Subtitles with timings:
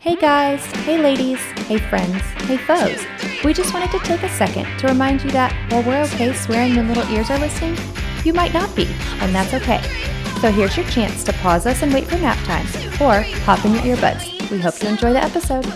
[0.00, 1.38] Hey guys, hey ladies,
[1.68, 3.04] hey friends, hey foes.
[3.44, 6.74] We just wanted to take a second to remind you that while we're okay swearing
[6.74, 7.76] when little ears are listening,
[8.24, 8.86] you might not be,
[9.20, 9.82] and that's okay.
[10.40, 13.74] So here's your chance to pause us and wait for nap time, or pop in
[13.74, 14.50] your earbuds.
[14.50, 15.66] We hope you enjoy the episode.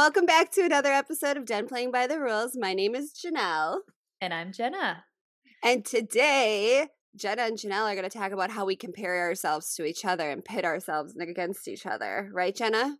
[0.00, 2.56] Welcome back to another episode of Den Playing by the Rules.
[2.58, 3.80] My name is Janelle.
[4.22, 5.04] And I'm Jenna.
[5.62, 9.84] And today, Jenna and Janelle are going to talk about how we compare ourselves to
[9.84, 12.30] each other and pit ourselves against each other.
[12.32, 12.96] Right, Jenna?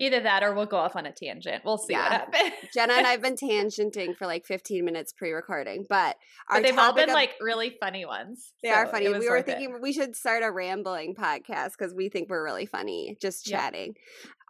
[0.00, 1.64] Either that or we'll go off on a tangent.
[1.64, 2.52] We'll see what happens.
[2.72, 6.16] Jenna and I have been tangenting for like 15 minutes pre recording, but
[6.48, 8.52] our but they've all been of- like really funny ones.
[8.62, 9.08] They are funny.
[9.08, 9.58] We were worth it.
[9.58, 13.58] thinking we should start a rambling podcast because we think we're really funny, just Yeah.
[13.60, 13.94] chatting.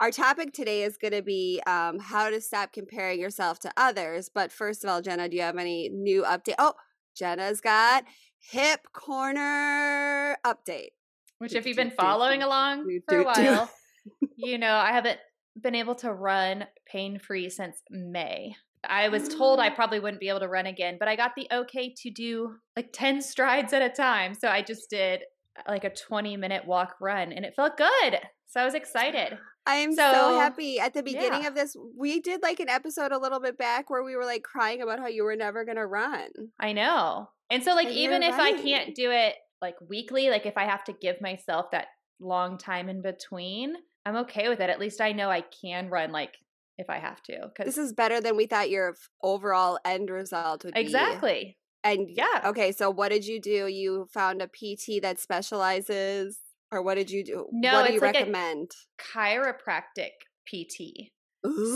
[0.01, 4.30] Our topic today is going to be um, how to stop comparing yourself to others.
[4.33, 6.55] But first of all, Jenna, do you have any new update?
[6.58, 6.75] Oh,
[7.17, 8.05] Jenna's got
[8.41, 10.91] hip corner update.
[11.39, 13.70] Which, if you've been following along for a while,
[14.36, 15.19] you know I haven't
[15.62, 18.55] been able to run pain free since May.
[18.89, 19.75] I was told I ah.
[19.75, 22.91] probably wouldn't be able to run again, but I got the okay to do like
[22.92, 24.34] 10 strides at a time.
[24.34, 25.23] So I just did
[25.67, 28.19] like a 20 minute walk run and it felt good.
[28.47, 29.39] So I was excited.
[29.67, 30.81] I am so, So, happy.
[30.81, 31.48] At the beginning yeah.
[31.48, 34.42] of this, we did like an episode a little bit back where we were like
[34.42, 36.31] crying about how you were never going to run.
[36.59, 37.29] I know.
[37.51, 40.64] And so like And even if I can't do it like weekly, like if I
[40.64, 43.75] have to give myself that long time in between,
[44.09, 44.70] I'm okay with it.
[44.70, 46.34] At least I know I can run like
[46.78, 47.51] if I have to.
[47.56, 50.81] Cuz This is better than we thought your overall end result would be.
[50.81, 51.59] Exactly.
[51.84, 52.42] And Yeah.
[52.47, 53.67] Okay, so what did you do?
[53.67, 56.39] You found a PT that specializes,
[56.73, 57.47] or what did you do?
[57.53, 58.70] No, what do you like a- recommend?
[58.98, 60.12] Chiropractic
[60.47, 61.12] PT.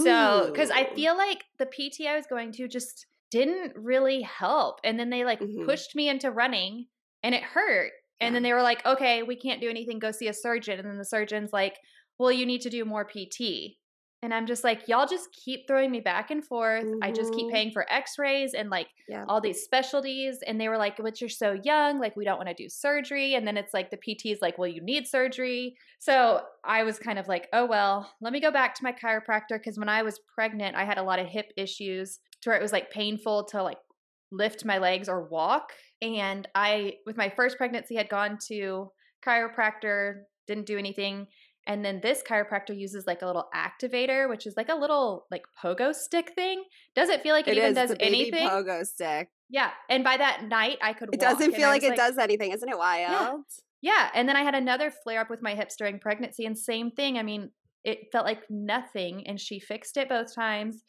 [0.05, 4.81] So, because I feel like the PT I was going to just didn't really help.
[4.85, 5.65] And then they like Mhm.
[5.65, 6.87] pushed me into running
[7.23, 7.93] and it hurt.
[8.21, 9.99] And then they were like, okay, we can't do anything.
[9.99, 10.79] Go see a surgeon.
[10.79, 11.79] And then the surgeon's like,
[12.19, 13.79] well, you need to do more PT.
[14.25, 16.87] And I'm just like, y'all just keep throwing me back and forth.
[17.03, 17.51] I just keep Mhm.
[17.51, 19.25] paying for x rays and like Yeah.
[19.29, 20.39] all these specialties.
[20.47, 21.99] And they were like, but you're so young.
[21.99, 23.35] Like, we don't want to do surgery.
[23.35, 25.75] And then it's like the PT is like, well, you need surgery.
[25.99, 29.61] So I was kind of like, oh, well, let me go back to my chiropractor.
[29.63, 32.63] Cause when I was pregnant, I had a lot of hip issues to where it
[32.63, 33.79] was like painful to like
[34.31, 35.73] lift my legs or walk.
[36.01, 38.93] And I, with my first pregnancy, had gone to
[39.27, 41.27] chiropractor, didn't do anything.
[41.67, 45.45] And then this chiropractor uses like a little activator, which is like a little like
[45.63, 46.65] pogo stick thing.
[46.97, 48.49] Doesn't feel like it, It even is does anything.
[48.49, 49.29] pogo stick.
[49.49, 49.71] Yeah.
[49.89, 52.77] And by that night, I could It doesn't feel like it does anything, isn't it
[52.79, 53.43] wild?
[53.81, 54.11] Yeah.
[54.15, 57.17] And then I had another flare up with my hips during pregnancy, and same thing.
[57.19, 57.51] I mean,
[57.85, 60.85] it felt like nothing, and she fixed it both times.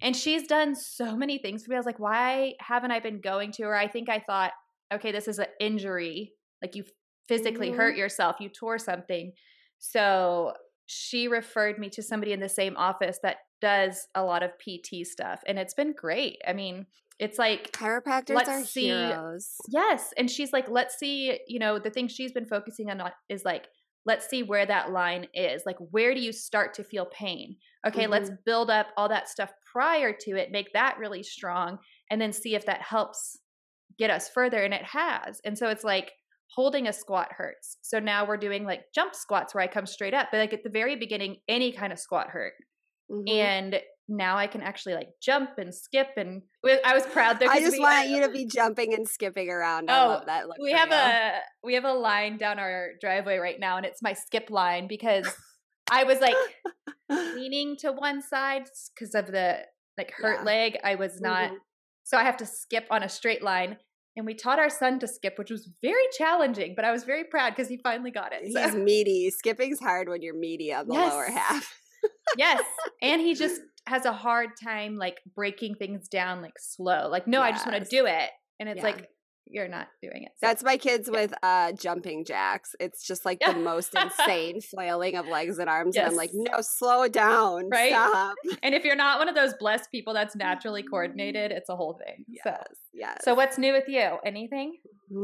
[0.00, 1.76] And she's done so many things for me.
[1.76, 3.74] I was like, why haven't I been going to her?
[3.76, 4.52] I think I thought,
[4.94, 6.32] okay, this is an injury.
[6.62, 6.84] Like you
[7.28, 7.76] physically Mhm.
[7.76, 9.32] hurt yourself, you tore something.
[9.78, 10.52] So
[10.86, 15.06] she referred me to somebody in the same office that does a lot of PT
[15.06, 16.38] stuff, and it's been great.
[16.46, 16.86] I mean,
[17.18, 19.56] it's like Chiropractors are see- heroes.
[19.68, 20.12] Yes.
[20.16, 23.66] And she's like, let's see, you know, the thing she's been focusing on is like,
[24.06, 25.62] let's see where that line is.
[25.66, 27.56] Like, where do you start to feel pain?
[27.86, 28.40] Okay, let's mm-hmm.
[28.46, 31.78] build up all that stuff prior to it, make that really strong,
[32.10, 33.38] and then see if that helps
[33.98, 34.62] get us further.
[34.62, 35.40] And it has.
[35.44, 36.12] And so it's like,
[36.54, 37.76] holding a squat hurts.
[37.82, 40.28] So now we're doing like jump squats where I come straight up.
[40.30, 42.54] But like at the very beginning, any kind of squat hurt.
[43.10, 43.28] Mhm.
[43.30, 46.08] And now I can actually like jump and skip.
[46.16, 46.42] And
[46.84, 47.46] I was proud though.
[47.48, 49.90] I just we- want you to be jumping and skipping around.
[49.90, 50.48] I Oh, love that.
[50.48, 50.94] Look we have you.
[50.94, 54.88] a we have a line down our driveway right now and it's my skip line
[54.88, 55.26] because
[55.90, 56.36] i was like
[57.10, 58.64] leaning to one side
[58.94, 59.58] because of the
[59.96, 60.44] like hurt Yeah.
[60.44, 61.56] leg i was not Mhm.
[62.04, 63.78] so i have to skip on a straight line
[64.18, 67.24] and we taught our son to skip which was very challenging but i was very
[67.24, 69.30] proud because he finally got it so- He's meaty.
[69.30, 71.74] Skipping's hard when you're meaty on the lower half.
[72.36, 72.62] yes
[73.02, 77.40] and he just has a hard time like breaking things down like slow like no
[77.40, 78.28] i just want to do it
[78.60, 78.82] and it's Yeah.
[78.84, 79.08] like
[79.50, 82.74] you're not doing it so- That's my kids with uh jumping jacks.
[82.80, 85.96] It's just like the most insane flailing of legs and arms.
[85.96, 87.68] And I'm like, no, slow down.
[87.70, 87.92] Right?
[87.92, 88.36] Stop.
[88.62, 91.94] and if you're not one of those blessed people that's naturally coordinated it's a whole
[92.04, 92.64] thing so Yes.
[92.92, 93.18] Yes.
[93.24, 94.18] So what's new with you?
[94.24, 94.76] Anything?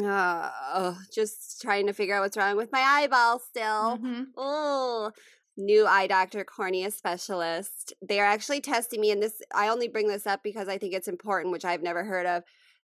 [0.02, 3.98] Uh, just trying to figure out what's wrong with my eyeball still.
[3.98, 4.26] Mhm.
[4.36, 5.10] Oh,
[5.56, 7.92] new eye doctor, cornea specialist.
[8.00, 10.94] They are actually testing me, and this I only bring this up because I think
[10.94, 12.42] it's important, which I've never heard of.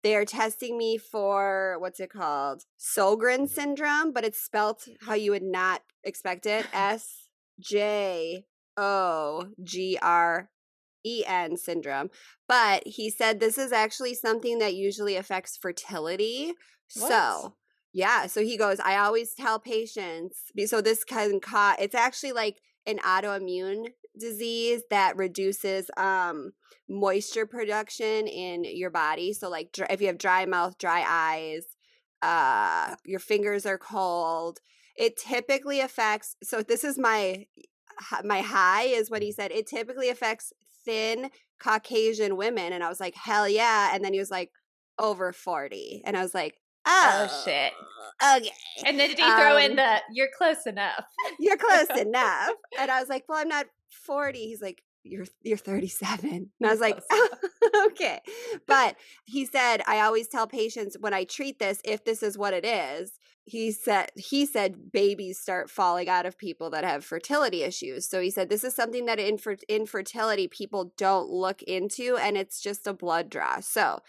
[0.04, 2.64] They are testing me for what's it called?
[2.78, 6.66] Sjögren syndrome, but it's spelt how you would not expect it.
[6.74, 7.28] S
[7.58, 8.44] J
[8.76, 10.50] O G R
[11.06, 12.10] E N syndrome.
[12.46, 16.52] But he said this is actually something that usually affects fertility.
[16.96, 17.08] What?
[17.08, 17.54] So,
[17.94, 18.26] yeah.
[18.26, 22.98] So he goes, I always tell patients, so this can cause, it's actually like an
[22.98, 23.86] autoimmune
[24.18, 26.52] disease that reduces um
[26.88, 29.32] moisture production in your body.
[29.32, 31.64] So, like dr- if you have dry mouth, dry eyes,
[32.22, 34.58] uh, your fingers are cold,
[34.96, 36.36] it typically affects.
[36.42, 37.46] So, this is my
[38.24, 39.52] my high is what he said.
[39.52, 40.52] It typically affects
[40.84, 41.30] thin
[41.60, 43.94] Caucasian women, and I was like, hell yeah!
[43.94, 44.50] And then he was like,
[44.98, 46.56] over forty, and I was like,
[46.86, 47.72] oh, Oh, shit.
[48.22, 48.52] Okay,
[48.86, 51.04] And then did he throw in Um, the "you're close enough"?
[51.38, 52.50] you're close enough.
[52.78, 54.46] And I was like, well, I'm not forty.
[54.46, 57.28] He's like, you're you're 37, and I was like, close
[57.86, 58.20] okay.
[58.66, 58.96] But
[59.26, 62.64] he said, I always tell patients when I treat this, if this is what it
[62.64, 63.12] is,
[63.44, 68.08] he said he said babies start falling out of people that have fertility issues.
[68.08, 72.60] So he said this is something that infer- infertility people don't look into and it's
[72.60, 73.60] just a blood draw.
[73.60, 74.00] So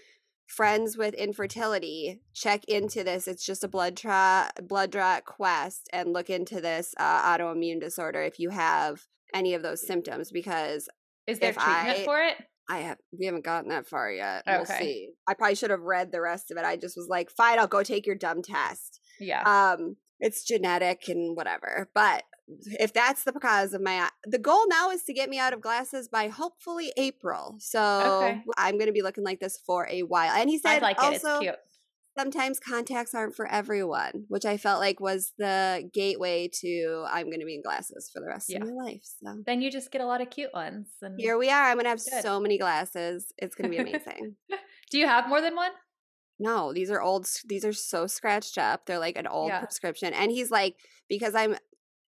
[0.48, 6.14] friends with infertility check into this it's just a blood draw blood draw quest and
[6.14, 10.88] look into this uh, autoimmune disorder if you have any of those symptoms because
[11.28, 12.38] Is there treatment I- for it?
[12.68, 14.42] I have we haven't gotten that far yet.
[14.48, 14.80] We'll Okay.
[14.80, 15.10] see.
[15.28, 16.66] I probably should have read the rest of it.
[16.66, 19.02] I just was like, fine, I'll go take your dumb test.
[19.20, 19.44] Yeah.
[19.44, 21.90] Um, it's genetic and whatever.
[21.94, 22.24] But
[22.80, 25.62] if that's the cause of my the goal now is to get me out of
[25.62, 27.56] glasses by hopefully April.
[27.60, 27.80] So
[28.24, 28.42] Okay.
[28.58, 30.32] I'm gonna be looking like this for a while.
[30.32, 31.14] And he I said like it.
[31.14, 31.56] It's also cute.
[32.18, 37.46] Sometimes contacts aren't for everyone, which I felt like was the gateway to I'm gonna
[37.46, 38.60] be in glasses for the rest Yeah.
[38.62, 39.02] of my life.
[39.04, 40.88] So Then you just get a lot of cute ones.
[41.02, 41.64] And here we are.
[41.64, 42.22] I'm gonna have Good.
[42.24, 43.34] so many glasses.
[43.38, 44.36] It's gonna be amazing.
[44.92, 45.72] do you have more than one?
[46.40, 47.28] No, these are old.
[47.46, 48.86] These are so scratched up.
[48.86, 49.60] They're like an old Yeah.
[49.60, 50.14] prescription.
[50.14, 50.76] And he's like,
[51.08, 51.56] because I'm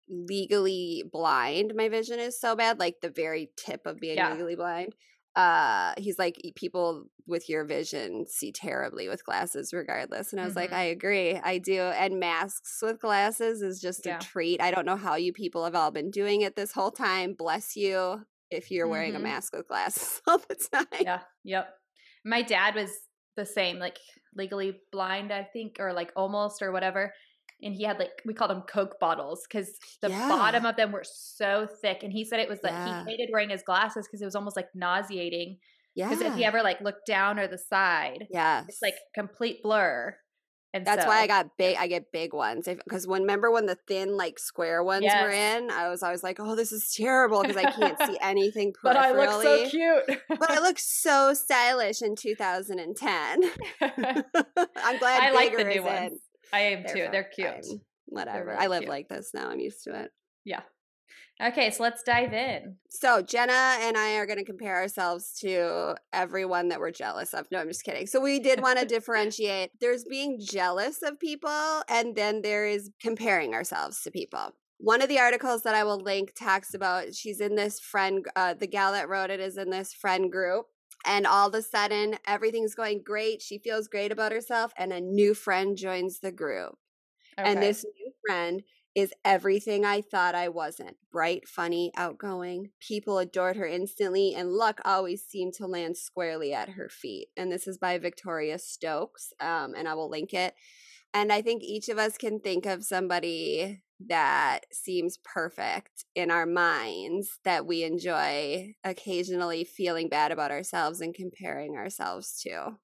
[0.08, 4.32] legally blind, my vision is so bad, like the very tip of being Yeah.
[4.32, 4.94] legally blind.
[5.36, 10.32] Uh, he's like, "E- people with your vision see terribly with glasses, regardless.
[10.32, 10.76] And I was like, Mhm.
[10.76, 11.80] I agree, I do.
[11.80, 14.16] And masks with glasses is just Yeah.
[14.18, 14.60] a treat.
[14.60, 17.34] I don't know how you people have all been doing it this whole time.
[17.34, 19.22] Bless you if you're wearing a Mhm.
[19.22, 20.86] mask with glasses all the time.
[21.00, 21.22] Yeah.
[21.44, 21.74] Yep.
[22.24, 22.90] My dad was
[23.36, 23.98] the same, like
[24.36, 27.12] legally blind, I think, or like almost or whatever.
[27.64, 29.70] And he had like we called them Coke bottles because
[30.02, 30.28] the Yeah.
[30.28, 32.02] bottom of them were so thick.
[32.02, 33.04] And he said it was like Yeah.
[33.04, 35.58] he hated wearing his glasses because it was almost like nauseating.
[35.94, 36.08] Yeah.
[36.10, 40.16] Because if he ever like looked down or the side, yeah it's like complete blur.
[40.74, 41.76] And That's why I got big.
[41.78, 45.70] I get big ones because when remember when the thin like square ones were in,
[45.70, 48.72] I was always like, "Oh, this is terrible" because I can't see anything.
[48.82, 50.02] But I look so cute.
[50.28, 53.42] but I look so stylish in 2010.
[53.80, 56.18] I'm glad I like the new ones.
[56.54, 57.08] I am too.
[57.10, 57.66] They're They're cute.
[58.06, 58.50] Whatever.
[58.50, 58.90] really I live cute.
[58.90, 59.48] like this now.
[59.48, 60.10] I'm used to it.
[60.44, 60.60] Yeah.
[61.42, 62.76] Okay, so let's dive in.
[62.90, 67.48] So Jenna and I are going to compare ourselves to everyone that we're jealous of.
[67.50, 68.06] No, I'm just kidding.
[68.06, 69.70] So we did want to differentiate.
[69.80, 74.52] There's being jealous of people, and then there is comparing ourselves to people.
[74.78, 78.54] One of the articles that I will link talks about she's in this friend, uh,
[78.54, 80.66] the gal that wrote it is in this friend group.
[81.04, 83.42] And all of a sudden, everything's going great.
[83.42, 86.78] She feels great about herself, and a new friend joins the group.
[87.44, 88.62] And this new friend
[88.94, 92.70] is everything I thought I wasn't bright, funny, outgoing.
[92.80, 97.28] People adored her instantly, and luck always seemed to land squarely at her feet.
[97.36, 100.54] And this is by Victoria Stokes, um, and I will link it.
[101.12, 106.46] And I think each of us can think of somebody that seems perfect in our
[106.46, 112.76] minds that we enjoy occasionally feeling bad about ourselves and comparing ourselves to.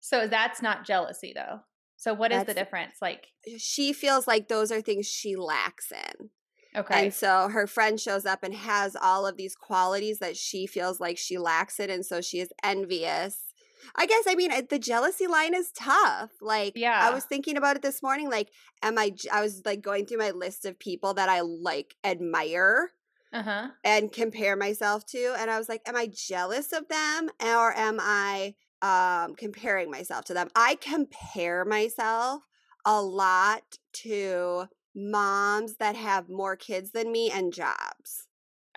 [0.00, 1.60] So that's not jealousy though.
[1.96, 2.94] So what is the difference?
[3.02, 3.26] Like,
[3.58, 6.30] She feels like those are things she lacks in.
[6.76, 7.06] okay.
[7.06, 11.00] And so her friend shows up and has all of these qualities that she feels
[11.00, 11.90] like she lacks it.
[11.90, 13.47] And so she is envious.
[13.96, 16.30] I guess, I mean, the jealousy line is tough.
[16.40, 18.30] Like, yeah, I was thinking about it this morning.
[18.30, 18.50] Like,
[18.82, 19.12] am I?
[19.32, 22.92] I was like going through my list of people that I like admire
[23.32, 23.68] uh-huh.
[23.84, 25.34] and compare myself to.
[25.38, 30.24] And I was like, am I jealous of them or am I um, comparing myself
[30.26, 30.48] to them?
[30.54, 32.42] I compare myself
[32.84, 38.26] a lot to moms that have more kids than me and jobs.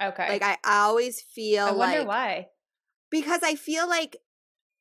[0.02, 0.28] Okay.
[0.28, 2.48] Like I always feel I wonder like why.
[3.10, 4.18] because I feel like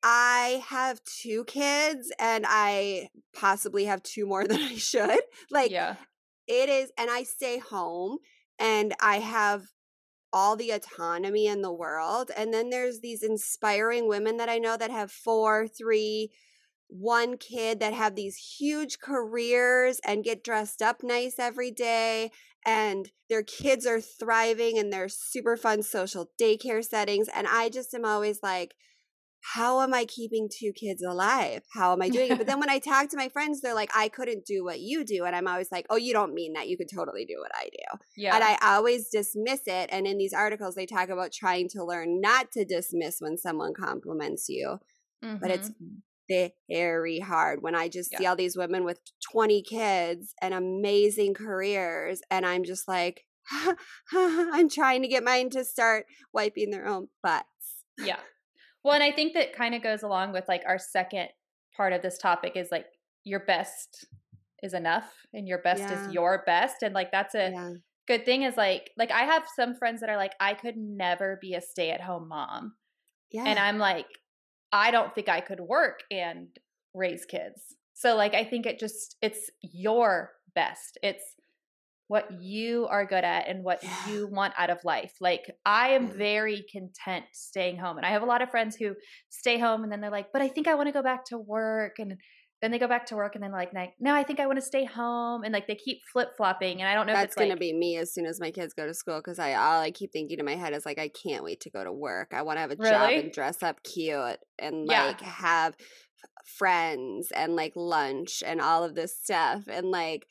[0.03, 5.19] I have two kids and I possibly have two more than I should.
[5.49, 5.95] Like yeah.
[6.47, 8.17] it is and i stay home
[8.59, 9.63] and i have
[10.33, 14.77] all the autonomy in the world and then there's these inspiring women that i know
[14.77, 16.31] that have four three
[16.87, 22.31] one kid that have these huge careers and get dressed up nice every day
[22.65, 27.93] and their kids are thriving in their super fun social daycare settings and I just
[27.93, 28.75] am always like
[29.41, 31.63] how am I keeping two kids alive?
[31.73, 32.37] How am I doing it?
[32.37, 35.03] But then when I talk to my friends, they're like, I couldn't do what you
[35.03, 35.25] do.
[35.25, 36.67] And I'm always like, oh, you don't mean that.
[36.67, 37.99] You could totally do what I do.
[38.15, 38.35] Yeah.
[38.35, 39.89] And I always dismiss it.
[39.91, 43.73] And in these articles, they talk about trying to learn not to dismiss when someone
[43.73, 44.79] compliments you.
[45.39, 46.47] But it's mm-hmm.
[46.69, 48.99] very hard when I just see all these women with
[49.31, 52.21] 20 kids and amazing careers.
[52.29, 53.25] And I'm just like,
[54.13, 57.45] I'm trying to get mine to start wiping their own butts.
[57.97, 58.17] yeah.
[58.83, 61.29] Well, and I think that kind of goes along with like our second
[61.75, 62.87] part of this topic is like
[63.23, 64.05] your best
[64.63, 65.93] is enough and your best Yeah.
[66.07, 66.83] is your best.
[66.83, 67.73] And like that's a Yeah.
[68.07, 71.37] good thing is like like I have some friends that are like, I could never
[71.41, 72.75] be a stay-at-home mom.
[73.31, 73.43] Yeah.
[73.45, 74.07] And I'm like,
[74.71, 76.49] I don't think I could work and
[76.93, 77.75] raise kids.
[77.93, 80.97] So like I think it just it's your best.
[81.03, 81.23] It's
[82.11, 84.09] what you are good at and what Yeah.
[84.09, 85.13] you want out of life.
[85.21, 86.13] Like I am mm.
[86.17, 87.95] very content staying home.
[87.95, 88.95] And I have a lot of friends who
[89.29, 91.37] stay home and then they're like, "But I think I want to go back to
[91.37, 92.17] work." And
[92.61, 94.59] then they go back to work and then like, like "No, I think I want
[94.59, 97.41] to stay home." And like they keep flip-flopping and I don't know if That's it's
[97.41, 99.91] gonna be me as soon as my kids go to school because I all I
[99.91, 102.33] keep thinking in my head is like I can't wait to go to work.
[102.33, 105.05] I want to have a job and dress up cute and Yeah.
[105.05, 105.77] like have
[106.57, 110.25] friends and like lunch and all of this stuff and like.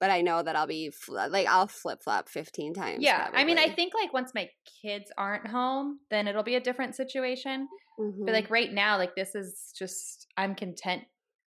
[0.00, 3.02] But I know that I'll be like I'll flip flop fifteen times.
[3.02, 4.48] Yeah, I mean, I think like once my
[4.82, 7.68] kids aren't home, then it'll be a different situation.
[7.98, 8.24] Mhm.
[8.24, 11.04] But like right now, like this is just I'm content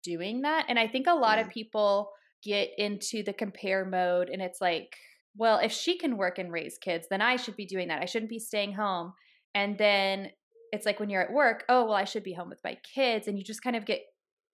[0.03, 0.65] doing that.
[0.67, 2.11] And I think a lot of people
[2.43, 4.97] get into the compare mode and it's like,
[5.35, 8.01] well, if she can work and raise kids, then I should be doing that.
[8.01, 9.13] I shouldn't be staying home.
[9.55, 10.31] And then
[10.71, 13.27] it's like when you're at work, oh, well, I should be home with my kids.
[13.27, 14.01] And you just kind of get,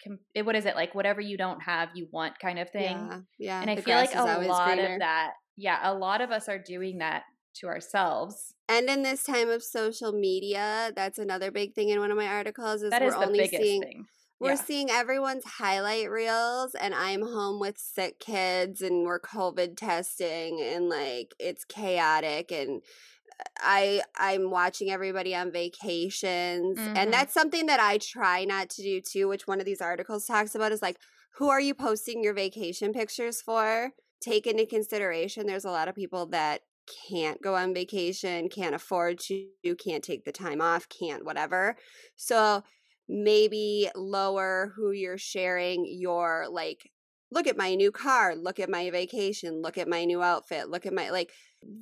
[0.03, 0.96] com- eh, what is it like?
[0.96, 2.98] Whatever you don't have, you want kind of thing.
[2.98, 3.62] Yeah, yeah.
[3.62, 4.94] and I the feel like a lot greener.
[4.94, 7.24] of that, yeah, a lot of us are doing that
[7.56, 8.53] to ourselves.
[8.68, 12.27] And in this time of social media, that's another big thing in one of my
[12.27, 14.06] articles is That we're is the only biggest seeing thing.
[14.39, 14.56] we're Yeah.
[14.56, 20.88] seeing everyone's highlight reels and I'm home with sick kids and we're COVID testing and
[20.88, 22.82] like it's chaotic and
[23.60, 26.96] I I'm watching everybody on vacations Mhm.
[26.96, 30.25] and that's something that I try not to do too, which one of these articles
[30.25, 30.98] talks about is like
[31.36, 33.91] who are you posting your vacation pictures for?
[34.22, 36.62] Take into consideration there's a lot of people that
[37.08, 41.77] can't go on vacation, can't afford to, can't take the time off, can't whatever.
[42.17, 42.63] So
[43.08, 46.91] maybe lower who you're sharing your like
[47.31, 50.86] look at my new car, look at my vacation, look at my new outfit, look
[50.86, 51.31] at my like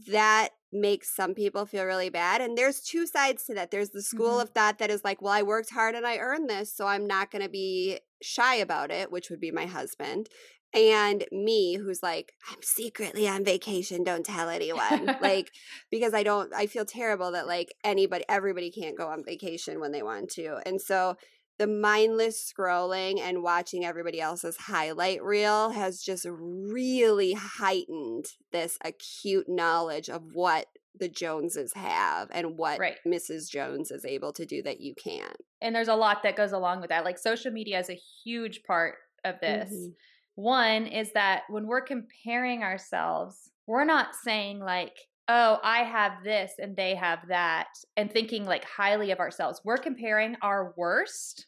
[0.07, 3.71] that makes some people feel really bad and there's two sides to that.
[3.71, 4.43] There's the school Mhm.
[4.43, 7.07] of thought that is like, well, I worked hard and I earned this, so I'm
[7.07, 10.27] not going to be shy about it, which would be my husband.
[10.73, 15.15] And me, who's like, I'm secretly on vacation, don't tell anyone.
[15.21, 15.51] like,
[15.89, 19.93] because I don't, I feel terrible that like anybody, everybody can't go on vacation when
[19.93, 20.57] they want to.
[20.65, 21.15] And so
[21.57, 29.47] the mindless scrolling and watching everybody else's highlight reel has just really heightened this acute
[29.49, 30.67] knowledge of what
[30.99, 32.97] the Joneses have and what Right.
[33.07, 33.49] Mrs.
[33.49, 35.37] Jones is able to do that you can't.
[35.61, 37.03] and there's a lot that goes along with that.
[37.05, 39.71] Like social media is a huge part of this.
[39.71, 39.95] Mhm.
[40.35, 44.95] One is that when we're comparing ourselves, we're not saying like,
[45.29, 47.67] oh, I have this and they have that,
[47.97, 49.61] and thinking like highly of ourselves.
[49.65, 51.47] We're comparing our worst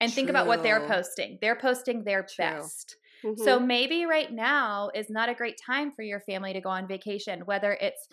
[0.00, 1.38] and think about what they're posting.
[1.40, 2.36] They're posting their True.
[2.38, 2.96] best.
[3.34, 3.60] So Mhm.
[3.60, 7.40] maybe right now is not a great time for your family to go on vacation,
[7.42, 8.06] whether it's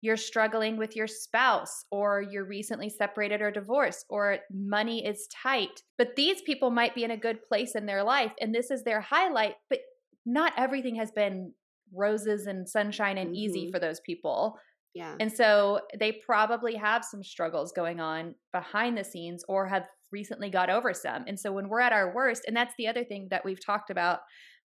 [0.00, 5.82] you're struggling with your spouse or you're recently separated or divorced or money is tight.
[5.96, 8.84] But these people might be in a good place in their life and this is
[8.84, 9.80] their highlight, but
[10.24, 11.52] not everything has been
[11.94, 13.72] roses and sunshine and easy Mhm.
[13.72, 14.58] for those people.
[14.94, 15.14] yeah.
[15.20, 20.50] And so they probably have some struggles going on behind the scenes or have recently
[20.50, 21.24] got over some.
[21.28, 23.90] And so when we're at our worst, and that's the other thing that we've talked
[23.90, 24.20] about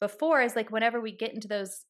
[0.00, 1.86] before is like whenever we get into those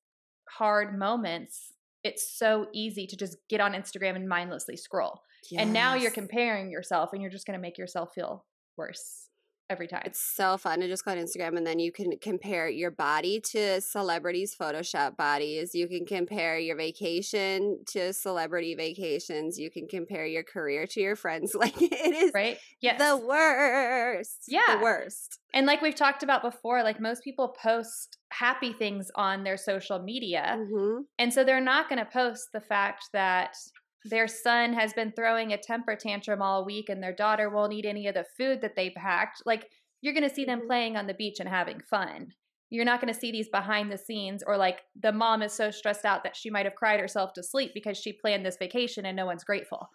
[0.51, 1.73] hard moments,
[2.05, 5.23] it's so easy to just get on Instagram and mindlessly scroll.
[5.57, 8.45] And now you're comparing yourself and you're just going to make yourself feel
[8.77, 9.28] worse
[9.71, 10.03] every time.
[10.05, 13.41] It's so fun to just go on Instagram and then you can compare your body
[13.53, 15.75] to celebrities' Photoshop bodies.
[15.75, 19.59] You can compare your vacation to celebrity vacations.
[19.59, 21.55] You can compare your career to your friends.
[21.59, 22.57] Like it is right?
[22.81, 22.99] Yes.
[23.01, 24.45] the worst.
[24.47, 24.77] Yeah.
[24.77, 25.39] The worst.
[25.53, 29.99] And like we've talked about before, like most people post happy things on their social
[29.99, 30.57] media.
[30.57, 31.01] Mhm.
[31.19, 33.57] And so they're not going to post the fact that
[34.05, 37.85] their son has been throwing a temper tantrum all week and their daughter won't eat
[37.85, 39.43] any of the food that they packed.
[39.45, 40.67] Like you're going to see them Mhm.
[40.67, 42.33] playing on the beach and having fun.
[42.71, 45.71] You're not going to see these behind the scenes or like the mom is so
[45.71, 49.07] stressed out that she might have cried herself to sleep because she planned this vacation
[49.07, 49.89] and no one's grateful.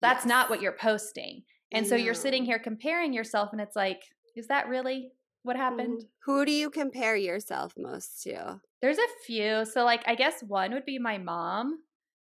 [0.00, 1.42] That's not what you're posting.
[1.72, 4.02] And so you're sitting here comparing yourself and it's like,
[4.36, 6.02] is that really what happened?
[6.02, 6.08] Mhm.
[6.24, 8.60] Who do you compare yourself most to?
[8.80, 9.64] There's a few.
[9.64, 11.82] So like I guess one would be my mom,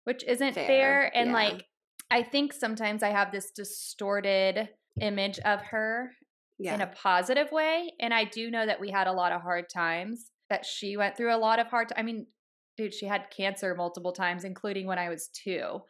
[0.05, 0.65] which isn't fair.
[0.67, 1.33] Fair, And yeah.
[1.33, 1.65] like
[2.09, 4.69] I think sometimes I have this distorted
[5.01, 6.12] image of her
[6.57, 6.75] Yeah.
[6.75, 7.91] in a positive way.
[8.00, 11.17] And I do know that we had a lot of hard times, that she went
[11.17, 12.27] through a lot of hard I mean,
[12.77, 15.81] dude, she had cancer multiple times, including when I was two.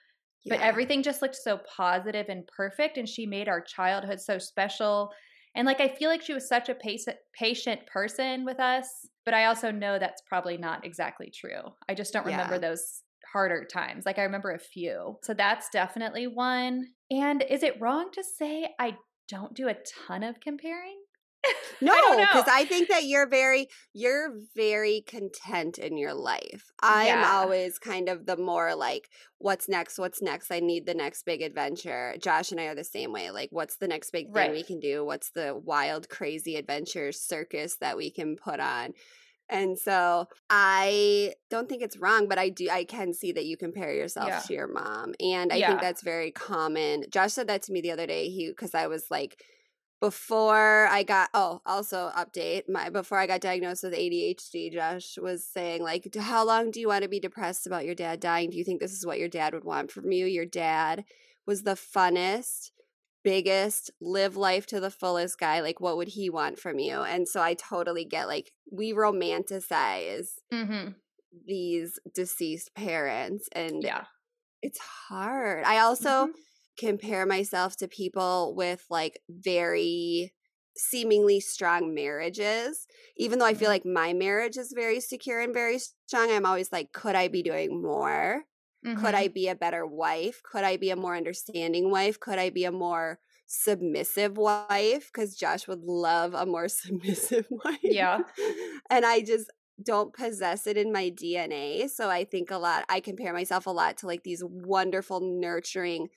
[0.48, 2.98] But everything just looked so positive and perfect.
[2.98, 5.12] And she made our childhood so special.
[5.56, 8.88] And like, I feel like she was such a patient, patient person with us.
[9.26, 11.62] But I also know that's probably not exactly true.
[11.90, 12.60] I just don't remember Yeah.
[12.60, 13.02] those
[13.36, 14.06] harder times.
[14.06, 15.18] Like, I remember a few.
[15.24, 16.86] So that's definitely one.
[17.12, 18.96] And is it wrong to say I
[19.28, 19.76] don't do a
[20.08, 21.02] ton of comparing?
[21.82, 22.54] No, because know.
[22.54, 26.64] I, think that you're very you're very content in your life.
[26.82, 27.30] I'm Yeah.
[27.34, 30.00] always kind of the more like, what's next?
[30.00, 30.52] What's next?
[30.52, 32.16] I need the next big adventure.
[32.22, 33.30] Josh and I are the same way.
[33.30, 35.04] Like, what's the next big thing we can do?
[35.04, 38.94] What's the wild, crazy adventure circus that we can put on?
[39.50, 43.58] And so I don't think it's wrong, but I do I can see that you
[43.58, 44.40] compare yourself Yeah.
[44.40, 45.14] to your mom.
[45.20, 45.68] And I Yeah.
[45.70, 47.06] think that's very common.
[47.10, 48.30] Josh said that to me the other day.
[48.30, 49.44] He because I was like
[50.02, 55.48] before I got oh also update my before I got diagnosed with ADHD Josh was
[55.48, 58.58] saying like how long do you want to be depressed about your dad dying do
[58.58, 61.06] you think this is what your dad would want from you your dad
[61.48, 62.72] was the funnest
[63.26, 67.28] biggest live life to the fullest guy like what would he want from you and
[67.28, 70.96] so I totally get like we romanticize Mm-hmm.
[71.46, 74.06] these deceased parents and Yeah.
[74.62, 76.36] it's hard I also Mhm.
[76.78, 80.34] compare myself to people with like very
[80.78, 83.72] seemingly strong marriages even though i feel Mhm.
[83.72, 87.44] like my marriage is very secure and very strong i'm always like could i be
[87.44, 88.44] doing more
[88.94, 89.16] could Mhm.
[89.16, 92.66] i be a better wife could i be a more understanding wife could i be
[92.66, 98.20] a more submissive wife because josh would love a more submissive wife Yeah.
[98.90, 99.50] and i just
[99.84, 103.72] don't possess it in my dna so i think a lot i compare myself a
[103.72, 106.10] lot to like these wonderful nurturing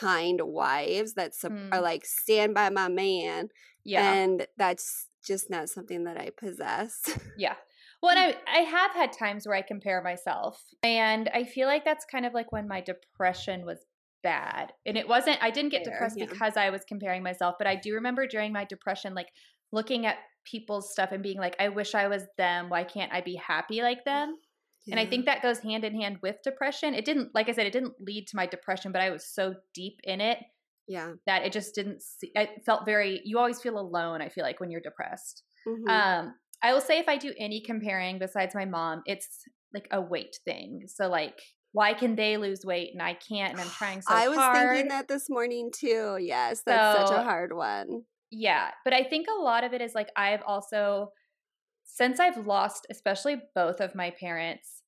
[0.00, 1.82] kind wives that sup- are Mm.
[1.82, 3.48] like stand by my man
[3.84, 4.12] Yeah.
[4.12, 7.00] and that's just not something that i possess
[7.36, 7.56] Yeah.
[8.02, 11.84] Well, and I, I have had times where I compare myself, and I feel like
[11.84, 13.84] that's kind of like when my depression was
[14.22, 14.72] bad.
[14.86, 16.26] And it wasn't, I didn't get Fair, depressed yeah.
[16.26, 19.28] because I was comparing myself, but I do remember during my depression, like
[19.72, 22.68] looking at people's stuff and being like, I wish I was them.
[22.68, 24.36] Why can't I be happy like them?
[24.90, 26.94] And I think that goes hand in hand with depression.
[26.94, 29.54] It didn't, like I said, it didn't lead to my depression, but I was so
[29.74, 30.38] deep in it
[30.88, 34.44] yeah that it just didn't see, it felt very, you always feel alone, I feel
[34.44, 35.42] like, when you're depressed.
[35.66, 35.88] Mhm.
[35.88, 39.28] Um, I will say if I do any comparing besides my mom, it's
[39.72, 40.82] like a weight thing.
[40.86, 41.40] So like,
[41.72, 43.52] why can they lose weight and I can't?
[43.52, 44.24] And I'm trying so hard.
[44.24, 44.70] i was hard.
[44.70, 49.26] thinking that this morning too yes that's such a hard one Yeah, but I think
[49.28, 51.12] a lot of it is like I've also
[51.84, 54.82] since I've lost especially both of my parents.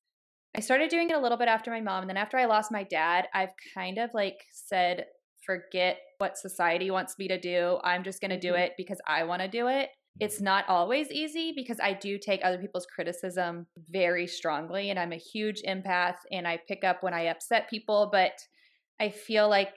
[0.55, 2.71] I started doing it a little bit after my mom and then after I lost
[2.71, 5.05] my dad, I've kind of like said
[5.45, 7.79] forget what society wants me to do.
[7.83, 8.59] I'm just going to do Mhm.
[8.59, 9.89] it because I want to do it.
[10.19, 15.13] It's not always easy because I do take other people's criticism very strongly and I'm
[15.13, 18.33] a huge empath and I pick up when I upset people, but
[18.99, 19.73] I feel like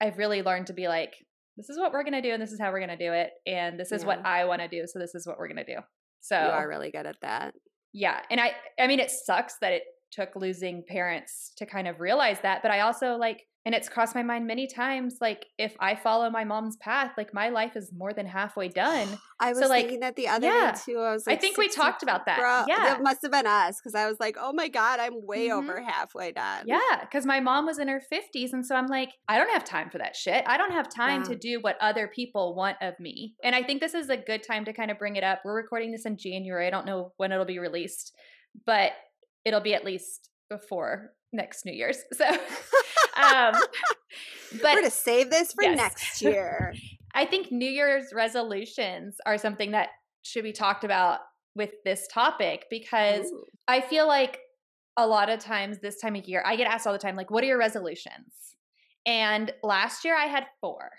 [0.00, 1.14] I've really learned to be like
[1.56, 3.12] this is what we're going to do and this is how we're going to do
[3.12, 5.64] it and this is what I want to do so this is what we're going
[5.64, 5.80] to do.
[6.20, 7.54] So you are really good at that
[7.94, 12.00] yeah, and I I mean it sucks that it took losing parents to kind of
[12.00, 15.74] realize that, but I also like and it's crossed my mind many times like if
[15.80, 19.08] I follow my mom's path, like my life is more than halfway done.
[19.40, 20.72] I was So, like, thinking that the other yeah.
[20.72, 20.98] day too.
[20.98, 22.38] I was like, I think we talked about that.
[22.38, 22.96] Bro, Yeah.
[22.96, 25.56] it must have been us because I was like, oh my god, I'm way Mhm.
[25.56, 26.64] over halfway done.
[26.66, 29.64] Yeah, cuz my mom was in her 50s and so I'm like I don't have
[29.64, 30.44] time for that shit.
[30.46, 31.28] I don't have time Yeah.
[31.28, 33.32] to do what other people want of me.
[33.42, 35.40] And I think this is a good time to kind of bring it up.
[35.42, 36.66] We're recording this in January.
[36.66, 38.14] I don't know when it'll be released,
[38.66, 38.92] but
[39.44, 41.98] it'll be at least before next New Year's.
[42.14, 42.24] So
[43.22, 43.54] um
[44.62, 45.76] but We're to save this for Yes.
[45.76, 46.74] next year.
[47.14, 49.88] I think New Year's resolutions are something that
[50.22, 51.20] should be talked about
[51.54, 53.44] with this topic because Ooh.
[53.68, 54.38] I feel like
[54.96, 57.30] a lot of times this time of year, I get asked all the time, like,
[57.30, 58.32] what are your resolutions?
[59.06, 60.90] And last year I had four.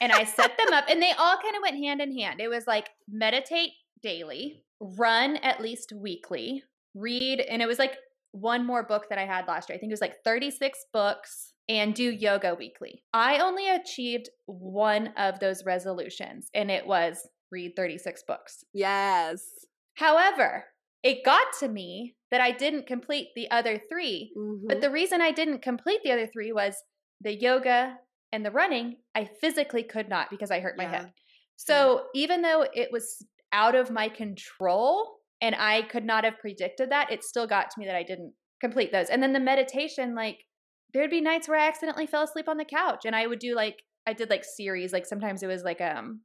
[0.00, 2.40] and I set them up, and they all kind of went hand in hand.
[2.40, 3.70] It was like meditate
[4.02, 6.62] daily, run at least weekly,
[6.94, 7.96] read, and it was like
[8.32, 9.76] one more book that I had last year.
[9.76, 13.04] I think it was like 36 books and do yoga weekly.
[13.12, 18.64] I only achieved one of those resolutions, and it was read 36 books.
[18.74, 19.42] Yes.
[19.94, 20.66] However,
[21.02, 24.32] it got to me that I didn't complete the other three.
[24.66, 24.80] But Mhm.
[24.82, 26.82] the reason I didn't complete the other three was
[27.20, 27.98] the yoga
[28.32, 31.04] and the running, I physically could not because I hurt my Yeah.
[31.04, 31.14] hip.
[31.56, 36.90] So even though it was out of my control and I could not have predicted
[36.90, 39.08] that, it still got to me that I didn't complete those.
[39.08, 40.38] And then the meditation, like,
[40.92, 43.54] there'd be nights where I accidentally fell asleep on the couch and I would do
[43.54, 46.22] like, I did like series, like sometimes it was like um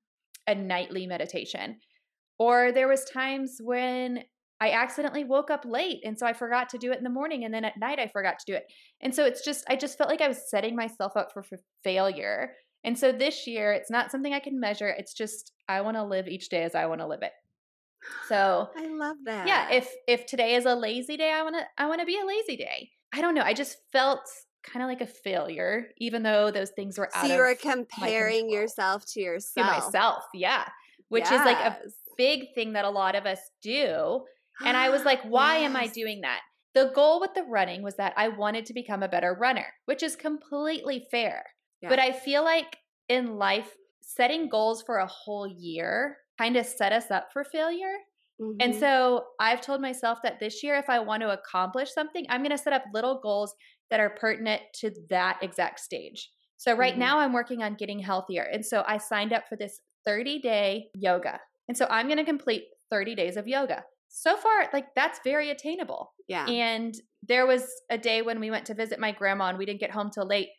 [0.48, 1.78] a nightly meditation.
[2.40, 4.24] Or there was times when
[4.60, 7.44] I accidentally woke up late and so I forgot to do it in the morning
[7.44, 8.64] and then at night I forgot to do it.
[9.02, 11.60] And so it's just I just felt like I was setting myself up for, for
[11.84, 12.54] failure.
[12.86, 14.90] And so this year it's not something I can measure.
[14.90, 17.32] It's just I want to live each day as I want to live it.
[18.28, 19.48] So I love that.
[19.48, 22.20] yeah, if if today is a lazy day, I want to I want to be
[22.20, 22.92] a lazy day.
[23.14, 23.44] I don't know.
[23.44, 24.22] I just felt
[24.64, 27.56] kind of like a failure even though those things were out so you of were
[27.56, 29.68] comparing yourself to to yourself.
[29.68, 30.24] myself.
[30.34, 30.66] Yeah.
[31.10, 31.78] Which is like a
[32.18, 34.24] big thing that a lot of us do.
[34.66, 36.42] And I was like, why am I doing that?
[36.74, 40.02] The goal with the running was that I wanted to become a better runner, which
[40.02, 41.44] is completely fair.
[41.90, 42.78] But I feel like
[43.10, 47.94] in life, setting goals for a whole year kind of set us up for failure.
[48.60, 48.76] And Mhm.
[48.76, 52.52] so I've told myself that this year, if I want to accomplish something, I'm going
[52.56, 53.54] to set up little goals
[53.90, 56.32] that are pertinent to that exact stage.
[56.58, 56.98] So right Mhm.
[56.98, 58.44] now, I'm working on getting healthier.
[58.44, 61.40] And so I signed up for this 30 day yoga.
[61.68, 63.84] And so I'm going to complete 30 days of yoga.
[64.08, 66.14] So far, like that's very attainable.
[66.28, 66.48] yeah.
[66.48, 69.80] And there was a day when we went to visit my grandma and we didn't
[69.80, 70.50] get home till late.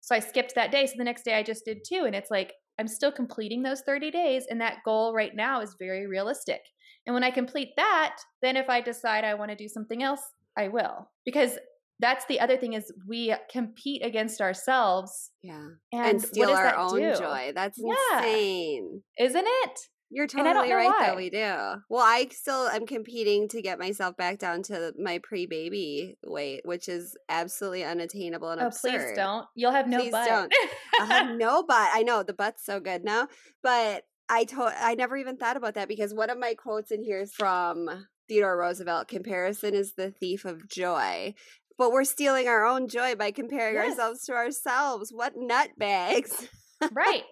[0.00, 0.86] So I skipped that day.
[0.86, 2.04] So the next day I just did two.
[2.04, 4.46] And it's like, I'm still completing those 30 days.
[4.48, 6.60] And that goal right now is very realistic.
[7.06, 10.22] And when I complete that, then if I decide I want to do something else,
[10.56, 11.10] I will.
[11.24, 11.58] Because
[12.00, 15.68] that's the other thing is we compete against ourselves yeah.
[15.92, 17.14] and, And, what steal our own do?
[17.14, 17.52] joy.
[17.54, 18.18] That's Yeah.
[18.18, 19.02] insane.
[19.18, 19.80] Isn't it?
[20.10, 21.06] You're And I don't totally right why.
[21.10, 21.82] though we do.
[21.88, 26.88] Well, I still am competing to get myself back down to my pre-baby weight, which
[26.88, 28.90] is absolutely unattainable and Oh, absurd.
[28.92, 29.46] please don't.
[29.56, 30.26] You'll have no Please butt.
[30.28, 30.54] don't.
[31.00, 31.90] I'll have no butt.
[31.92, 33.26] I know the butt's so good now,
[33.62, 37.02] but I told I never even thought about that because one of my quotes in
[37.02, 37.88] here is from
[38.28, 41.34] Theodore Roosevelt: "Comparison is the thief of joy."
[41.76, 43.90] But we're stealing our own joy by comparing Yes.
[43.90, 45.10] ourselves to ourselves.
[45.12, 46.48] What nutbags!
[46.92, 47.24] right.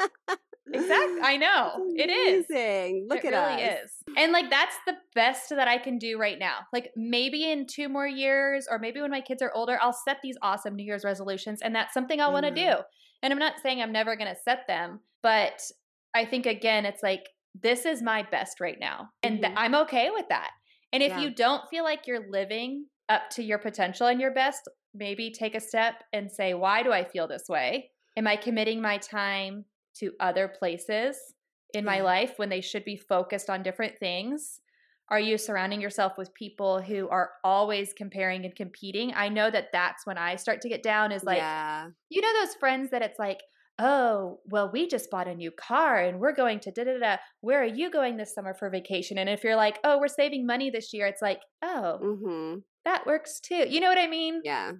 [0.73, 1.21] Exactly.
[1.23, 1.93] I know.
[1.97, 2.47] It is.
[2.51, 3.07] Amazing.
[3.09, 3.81] Look at it at really us.
[3.85, 3.93] is.
[4.17, 6.61] And like that's the best that I can do right now.
[6.73, 10.19] Like maybe in two more years or maybe when my kids are older, I'll set
[10.23, 12.57] these awesome New Year's resolutions and that's something I'll want to Mhm.
[12.57, 12.83] do.
[13.23, 15.63] And I'm not saying I'm never going to set them, but
[16.15, 17.29] I think again it's like
[17.61, 19.09] this is my best right now.
[19.23, 19.57] And th- Mhm.
[19.57, 20.51] I'm okay with that.
[20.93, 21.21] And if Yeah.
[21.21, 25.55] you don't feel like you're living up to your potential and your best, maybe take
[25.55, 27.91] a step and say, why do I feel this way?
[28.17, 29.65] Am I committing my time
[29.99, 31.17] to other places
[31.75, 34.61] in my life when they should be focused on different things?
[35.09, 39.13] Are you surrounding yourself with people who are always comparing and competing?
[39.15, 41.89] I know that that's when I start to get down is like, yeah.
[42.09, 43.41] you know, those friends that it's like,
[43.79, 47.17] oh, well, we just bought a new car and we're going to da da da.
[47.41, 49.19] Where are you going this summer for vacation?
[49.19, 52.59] And if you're like, oh, we're saving money this year, it's like, oh, Mm-hmm.
[52.85, 53.67] that works too.
[53.69, 54.41] You know what I mean?
[54.45, 54.73] Yeah.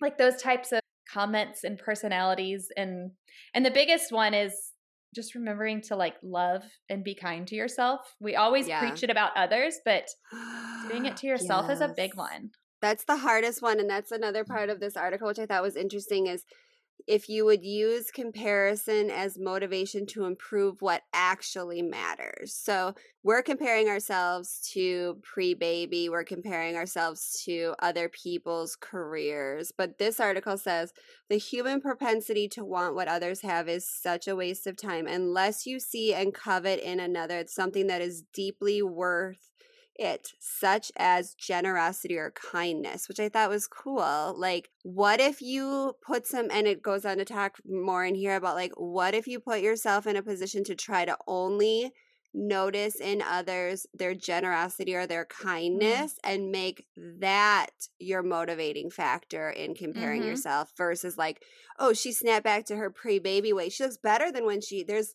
[0.00, 0.80] Like those types of
[1.14, 3.12] comments and personalities and
[3.54, 4.52] and the biggest one is
[5.14, 8.00] just remembering to like love and be kind to yourself.
[8.20, 8.80] We always Yeah.
[8.80, 10.08] preach it about others, but
[10.88, 12.50] doing it to yourself is a big one.
[12.82, 13.78] That's the hardest one.
[13.78, 14.52] And that's another mm-hmm.
[14.52, 16.44] part of this article, which I thought was interesting, is
[17.06, 22.54] if you would use comparison as motivation to improve what actually matters.
[22.54, 29.72] So we're comparing ourselves to pre baby, we're comparing ourselves to other people's careers.
[29.76, 30.92] But this article says
[31.28, 35.66] the human propensity to want what others have is such a waste of time unless
[35.66, 39.50] you see and covet in another something that is deeply worth
[39.96, 44.34] it, such as generosity or kindness, which I thought was cool.
[44.36, 48.36] Like, what if you put some, and it goes on to talk more in here
[48.36, 51.92] about like, what if you put yourself in a position to try to only
[52.34, 59.74] notice in others their generosity or their kindness and make that your motivating factor in
[59.74, 60.24] comparing Mhm.
[60.24, 61.44] yourself versus like,
[61.78, 63.72] oh, she snapped back to her pre baby weight.
[63.72, 65.14] She looks better than when she, there's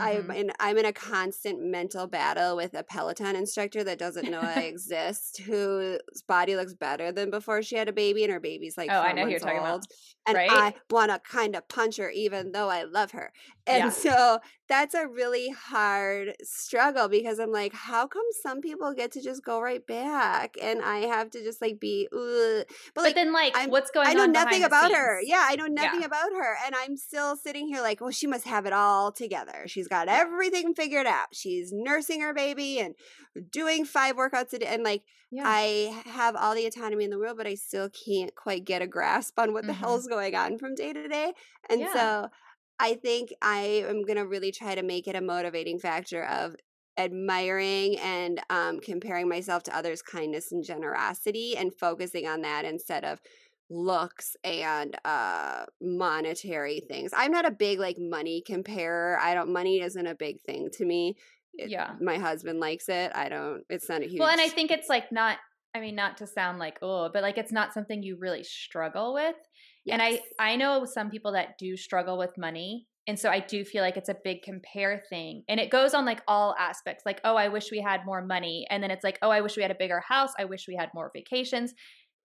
[0.00, 0.30] I'm Mhm.
[0.30, 4.60] in I'm in a constant mental battle with a Peloton instructor that doesn't know I
[4.62, 8.88] exist, whose body looks better than before she had a baby, and her baby's like
[8.88, 9.86] Oh, I know you're talking about.
[10.26, 10.48] And Right?
[10.48, 13.32] I want to kind of punch her, even though I love her.
[13.66, 13.92] And Yeah.
[13.92, 19.22] so that's a really hard struggle because I'm like, how come some people get to
[19.22, 22.64] just go right back and I have to just like be, Ugh.
[22.66, 23.14] but But like.
[23.14, 24.10] then, like, I'm- what's going on?
[24.10, 24.32] I know on?
[24.32, 25.20] nothing the about her.
[25.22, 26.06] Yeah, I know nothing Yeah.
[26.06, 26.56] about her.
[26.66, 29.64] And I'm still sitting here like, well, she must have it all together.
[29.66, 31.28] She's got everything figured out.
[31.32, 32.94] She's nursing her baby and
[33.50, 34.66] doing five workouts a day.
[34.66, 35.42] And like, Yeah.
[35.44, 38.86] I have all the autonomy in the world, but I still can't quite get a
[38.86, 39.76] grasp on what the Mhm.
[39.76, 41.34] hell's going on from day to day.
[41.68, 41.92] And Yeah.
[41.92, 42.28] so
[42.80, 46.56] I think I am going to really try to make it a motivating factor of
[46.96, 53.04] admiring and um, comparing myself to others' kindness and generosity and focusing on that instead
[53.04, 53.20] of
[53.70, 57.12] looks and uh monetary things.
[57.14, 59.18] I'm not a big like money comparer.
[59.18, 61.16] I don't money isn't a big thing to me.
[61.54, 61.94] It- Yeah.
[62.00, 63.12] My husband likes it.
[63.14, 65.36] I don't it's not a huge Well, and I think it's like not.
[65.74, 69.12] I mean, not to sound like oh, but like it's not something you really struggle
[69.12, 69.36] with.
[69.90, 72.86] And I I know some people that do struggle with money.
[73.06, 75.42] And so I do feel like it's a big compare thing.
[75.48, 77.04] And it goes on like all aspects.
[77.06, 78.66] Like, oh, I wish we had more money.
[78.68, 80.32] And then it's like, oh, I wish we had a bigger house.
[80.38, 81.72] I wish we had more vacations.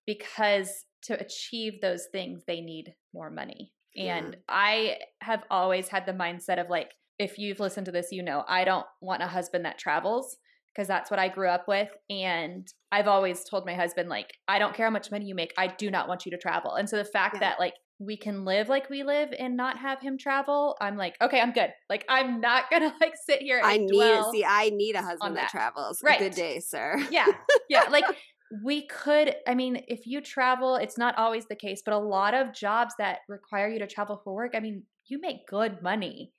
[0.06, 3.71] Because to achieve those things, they need more money.
[3.95, 8.23] And I have always had the mindset of like, if you've listened to this, you
[8.23, 10.36] know, I don't want a husband that travels
[10.75, 11.89] because that's what I grew up with.
[12.09, 15.53] And I've always told my husband, like, I don't care how much money you make,
[15.57, 16.75] I do not want you to travel.
[16.75, 17.41] And so the fact Yeah.
[17.41, 21.15] that like we can live like we live and not have him travel, I'm like,
[21.21, 21.71] okay, I'm good.
[21.89, 25.38] Like, I'm not gonna like sit here and I need see I need a husband
[25.38, 25.41] that.
[25.43, 25.49] that.
[25.51, 25.99] travels.
[26.03, 26.19] Right.
[26.19, 26.97] Good day, sir.
[27.12, 27.27] yeah,
[27.69, 27.83] yeah.
[27.91, 28.05] Like
[28.63, 29.36] we could.
[29.47, 32.93] I mean, if you travel, it's not always the case, but a lot of jobs
[32.97, 36.31] that require you to travel for work, I mean, you make good money.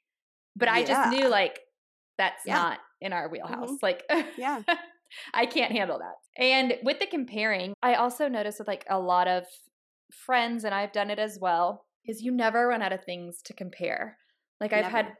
[0.56, 1.60] But I just knew like
[2.18, 2.54] that's Yeah.
[2.54, 3.70] not in our wheelhouse.
[3.70, 3.76] Mm-hmm.
[3.82, 4.02] Like,
[4.36, 4.62] Yeah.
[5.32, 6.42] I can't handle that.
[6.42, 9.44] And with the comparing, I also noticed with like a lot of
[10.12, 13.52] friends, and I've done it as well, is you never run out of things to
[13.52, 14.18] compare.
[14.60, 15.12] Like I've had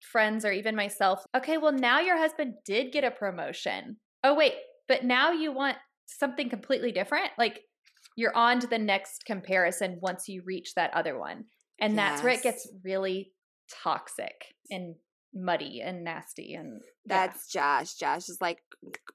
[0.00, 3.96] friends or even myself, okay, well, now your husband did get a promotion.
[4.22, 4.54] Oh, wait,
[4.88, 7.30] but now you want something completely different?
[7.38, 7.60] Like
[8.16, 11.44] you're on to the next comparison once you reach that other one.
[11.80, 13.32] And that's where it gets really
[13.82, 14.34] toxic
[14.70, 14.94] and
[15.34, 16.54] muddy and nasty.
[16.54, 17.26] And yeah.
[17.26, 17.94] That's Josh.
[17.94, 18.58] Josh is like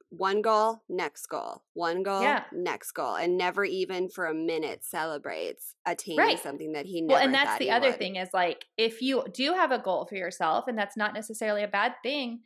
[0.09, 2.43] one goal, next goal, one goal, Yeah.
[2.51, 6.39] next goal, and never even for a minute celebrates attaining Right.
[6.39, 7.17] something that he never.
[7.19, 7.99] Well, and that's the other would.
[7.99, 11.63] thing is like if you do have a goal for yourself, and that's not necessarily
[11.63, 12.41] a bad thing,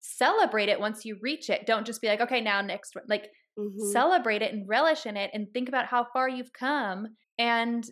[0.00, 1.66] celebrate it once you reach it.
[1.66, 3.04] Don't just be like, okay, now next one.
[3.08, 3.92] Like Mhm.
[3.92, 7.84] celebrate it and relish in it and think about how far you've come and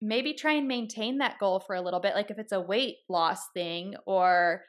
[0.00, 2.14] maybe try and maintain that goal for a little bit.
[2.14, 4.62] Like if it's a weight loss thing or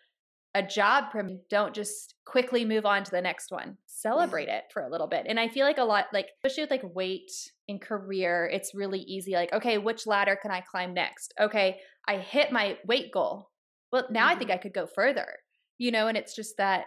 [0.54, 3.78] a job prom, don't just quickly move on to the next one.
[3.86, 5.26] Celebrate it for a little bit.
[5.28, 7.32] And I feel like a lot, like especially with like weight
[7.70, 9.34] and career, it's really easy.
[9.34, 11.34] Like, okay, which ladder can I climb next?
[11.40, 13.50] Okay, I hit my weight goal.
[13.92, 14.60] Well, now I think mm-hmm.
[14.60, 15.28] I could go further.
[15.78, 16.86] You know, and it's just that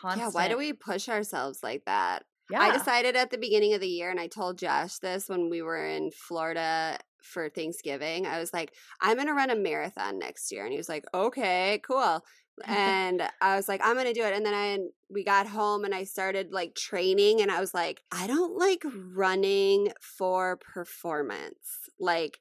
[0.00, 0.28] constant.
[0.28, 2.24] Yeah, why do we push ourselves like that?
[2.50, 2.60] Yeah.
[2.60, 5.62] I decided at the beginning of the year, and I told Josh this when we
[5.62, 8.26] were in Florida for Thanksgiving.
[8.26, 10.64] I was like, I'm going to run a marathon next year.
[10.64, 12.24] And he was like, okay, cool.
[12.66, 14.34] And I was like, I'm going to do it.
[14.34, 14.78] And then I,
[15.08, 18.84] we got home and I started like training, and I was like, I don't like
[19.14, 21.88] running for performance.
[21.98, 22.38] Like,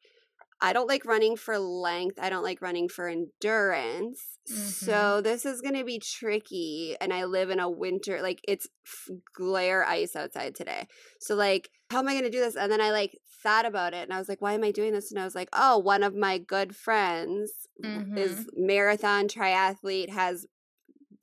[0.61, 2.19] I don't like running for length.
[2.21, 4.21] I don't like running for endurance.
[4.51, 4.59] Mm-hmm.
[4.59, 6.97] So this is going to be tricky.
[6.99, 10.87] And I live in a winter, like it's f- glare ice outside today.
[11.21, 12.55] So, like, how am I going to do this?
[12.55, 14.93] And then I like thought about it and I was like, why am I doing
[14.93, 15.11] this?
[15.11, 17.51] And I was like, oh, one of my good friends
[17.83, 18.17] mm-hmm.
[18.17, 20.45] is marathon triathlete, has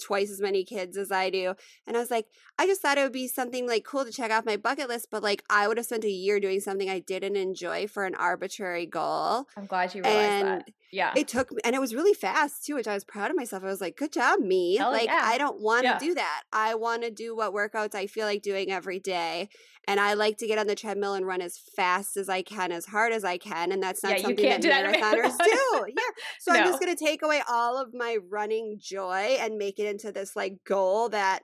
[0.02, 1.54] twice as many kids as I do.
[1.86, 2.26] And I was like,
[2.58, 5.08] I just thought it would be something like cool to check off my bucket list,
[5.10, 8.14] but like I would have spent a year doing something I didn't enjoy for an
[8.14, 9.46] arbitrary goal.
[9.56, 10.68] I'm glad you realized And that.
[10.92, 11.12] Yeah.
[11.16, 13.62] it took and it was really fast too, which I was proud of myself.
[13.64, 14.76] I was like, good job, me.
[14.76, 15.20] Hell like, yeah.
[15.24, 15.98] I don't want to Yeah.
[15.98, 16.42] do that.
[16.52, 19.48] I want to do what workouts I feel like doing every day.
[19.88, 22.72] And I like to get on the treadmill and run as fast as I can,
[22.72, 23.70] as hard as I can.
[23.70, 25.46] And that's not Yeah, something that do that marathoners marathon.
[25.46, 25.84] do.
[25.88, 26.02] Yeah.
[26.40, 29.85] So I'm just going to take away all of my running joy and make it
[29.86, 31.42] into this like goal that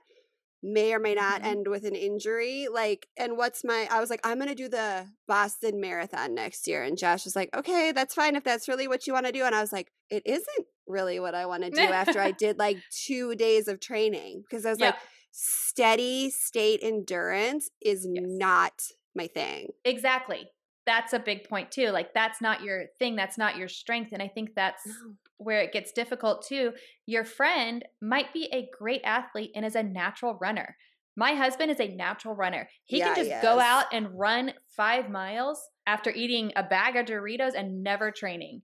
[0.65, 1.45] may or may not Mhm.
[1.45, 2.67] end with an injury.
[2.71, 6.67] Like, and what's my, I was like, I'm going to do the Boston Marathon next
[6.67, 6.83] year.
[6.83, 9.43] And Josh was like, okay, that's fine if that's really what you want to do.
[9.43, 12.57] And I was like, it isn't really what I want to do after I did
[12.59, 14.87] like two days of training because I was Yeah.
[14.87, 14.99] like,
[15.31, 18.23] steady state endurance is Yes.
[18.25, 18.83] not
[19.15, 19.69] my thing.
[19.83, 20.49] Exactly.
[20.85, 21.89] That's a big point too.
[21.89, 25.13] Like that's not your thing, that's not your strength and I think that's No.
[25.37, 26.73] where it gets difficult too.
[27.05, 30.75] Your friend might be a great athlete and is a natural runner.
[31.15, 32.67] My husband is a natural runner.
[32.85, 36.95] He Yeah, can he just go out and run 5 miles after eating a bag
[36.95, 38.61] of Doritos and never training.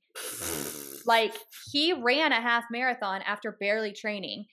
[1.05, 1.33] Like
[1.71, 4.45] he ran a half marathon after barely training.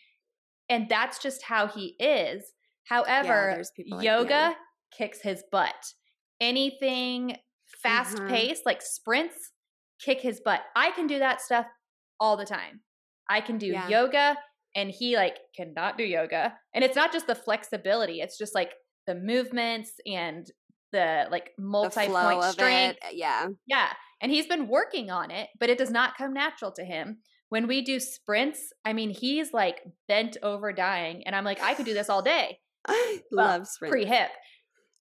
[0.68, 2.52] And that's just how he is.
[2.85, 4.57] However, there's people like yoga
[4.96, 5.74] kicks his butt.
[6.40, 7.37] Anything
[7.82, 8.28] fast Mhm.
[8.28, 9.52] paced, like sprints,
[10.00, 10.62] kick his butt.
[10.74, 11.66] I can do that stuff
[12.20, 12.82] all the time.
[13.28, 13.88] I can do Yeah.
[13.88, 14.36] yoga
[14.74, 16.58] and he like cannot do yoga.
[16.74, 18.72] And it's not just the flexibility, it's just like
[19.06, 20.46] the movements and
[20.92, 22.98] the like multi-point strength.
[23.04, 23.14] it.
[23.14, 23.48] Yeah.
[23.66, 23.92] Yeah.
[24.20, 27.22] And he's been working on it, but it does not come natural to him.
[27.48, 31.26] When we do sprints, I mean, he's like bent over dying.
[31.26, 33.92] And I'm like, I could do this all day, Well, Love sprint.
[33.92, 34.30] pre hip.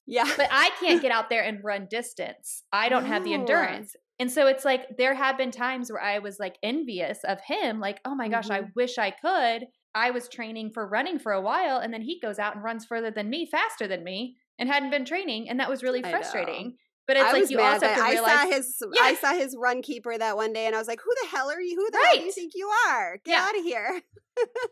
[0.07, 0.25] Yeah.
[0.37, 2.63] But I can't get out there and run distance.
[2.71, 3.95] I don't have the endurance.
[4.19, 7.79] And so it's like there have been times where I was like envious of him,
[7.79, 8.75] like, oh my gosh, I Mhm.
[8.75, 9.67] wish I could.
[9.93, 12.85] I was training for running for a while, and then he goes out and runs
[12.85, 15.49] further than me, faster than me, and hadn't been training.
[15.49, 16.77] And that was really frustrating.
[17.07, 19.01] But it's I like you also have to I saw his Yeah.
[19.03, 21.61] I saw his Runkeeper that one day and I was like, Who the hell are
[21.61, 21.75] you?
[21.75, 23.17] Who the hell do you think you are?
[23.23, 23.45] Get Yeah.
[23.47, 24.01] out of here.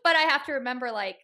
[0.02, 1.18] but I have to remember like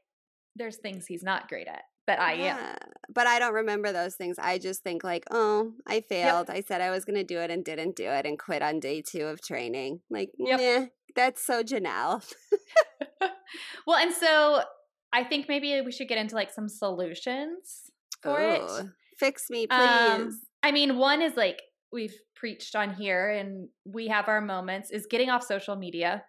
[0.57, 2.38] there's things he's not great at that I am.
[2.40, 2.76] Yeah,
[3.12, 4.36] But I don't remember those things.
[4.38, 6.50] I just think like, oh, I failed.
[6.50, 9.02] I said I was gonna do it and didn't do it and quit on day
[9.02, 10.00] two of training.
[10.10, 10.60] Like, Yep.
[10.60, 10.84] yeah,
[11.14, 12.24] that's so Janelle.
[13.86, 14.62] Well, and so
[15.12, 17.90] I think maybe we should get into like some solutions
[18.22, 18.62] for it.
[19.18, 19.78] Fix me, please.
[19.80, 21.60] Um, I mean, one is like
[21.92, 26.22] we've preached on here and we have our moments is getting off social media.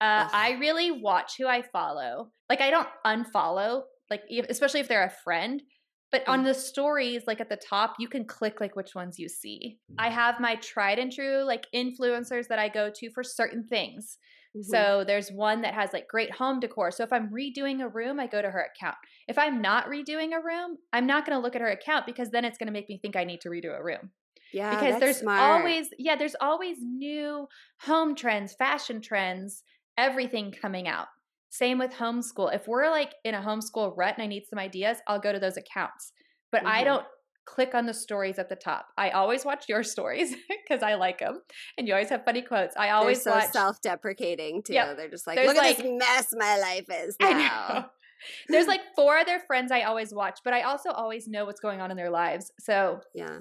[0.00, 2.30] Uh, I really watch who I follow.
[2.48, 5.62] Like, I don't unfollow, like, especially if they're a friend.
[6.10, 6.26] But Mm.
[6.28, 9.78] on the stories, like at the top, you can click like which ones you see.
[9.96, 14.18] I have my tried and true like influencers that I go to for certain things.
[14.54, 14.90] Mhm.
[14.90, 16.90] So there's one that has like great home decor.
[16.90, 18.96] So if I'm redoing a room, I go to her account.
[19.28, 22.30] If I'm not redoing a room, I'm not going to look at her account because
[22.30, 24.10] then it's going to make me think I need to redo a room.
[24.52, 25.36] yeah, because there's smart.
[25.38, 27.48] always yeah, there's always new
[27.82, 29.62] home trends, fashion trends,
[29.96, 31.08] everything coming out.
[31.50, 32.54] Same with homeschool.
[32.54, 35.38] If we're like in a homeschool rut and I need some ideas, I'll go to
[35.38, 36.12] those accounts.
[36.52, 36.84] But I Mhm.
[36.84, 37.06] don't
[37.44, 38.86] click on the stories at the top.
[38.96, 41.42] I always watch your stories because I like them,
[41.76, 42.76] and you always have funny quotes.
[42.76, 43.50] I They're always so watch.
[43.50, 44.74] self-deprecating too.
[44.74, 44.96] Yep.
[44.96, 47.72] They're just like, There's, look at this mess my life is I now.
[47.72, 47.84] know.
[48.48, 51.80] There's like four other friends I always watch, but I also always know what's going
[51.80, 52.52] on in their lives.
[52.60, 53.38] So Yeah,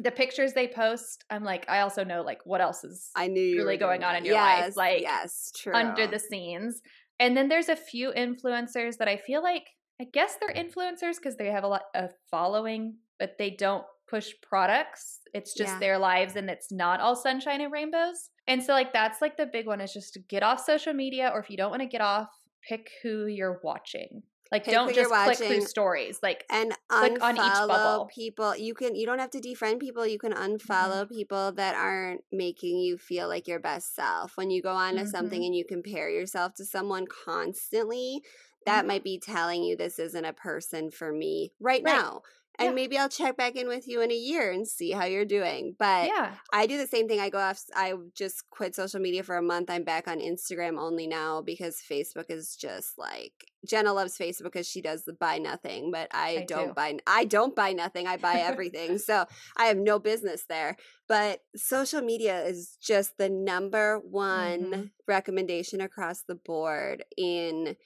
[0.00, 3.58] the pictures they post, I'm like, I also know like what else is I knew
[3.58, 5.74] Really going on in your life, like, yes, true.
[5.74, 6.80] under the scenes.
[7.20, 9.68] And then there's a few influencers that I feel like
[10.00, 14.30] I guess they're influencers because they have a lot of following, but they don't push
[14.42, 15.20] products.
[15.32, 15.78] It's just Yeah.
[15.78, 18.30] their lives and it's not all sunshine and rainbows.
[18.48, 21.30] And so like that's like the big one is just to get off social media
[21.32, 22.28] or if you don't want to get off,
[22.68, 24.22] pick who you're watching.
[24.52, 26.20] Like Pick don't just click through stories.
[26.22, 28.06] Like and click on each bubble.
[28.14, 28.54] people.
[28.56, 30.06] You can you don't have to defriend people.
[30.06, 31.14] You can unfollow Mm-hmm.
[31.14, 34.36] people that aren't making you feel like your best self.
[34.36, 35.46] When you go on to something Mhm.
[35.46, 38.22] and you compare yourself to someone constantly,
[38.66, 38.88] that Mhm.
[38.88, 41.94] might be telling you this isn't a person for me right, Right.
[41.96, 42.22] now.
[42.58, 42.74] And Yeah.
[42.74, 45.74] maybe I'll check back in with you in a year and see how you're doing.
[45.78, 46.34] But yeah.
[46.52, 47.18] I do the same thing.
[47.18, 47.62] I go off.
[47.74, 49.70] I just quit social media for a month.
[49.70, 53.32] I'm back on Instagram only now because Facebook is just like
[53.66, 56.74] Jenna loves Facebook because she does the buy nothing, but I, I don't do.
[56.74, 56.98] buy.
[57.06, 58.06] I don't buy nothing.
[58.06, 58.98] I buy everything.
[58.98, 59.24] so
[59.56, 60.76] I have no business there.
[61.08, 64.90] But social media is just the number one Mhm.
[65.08, 67.76] recommendation across the board in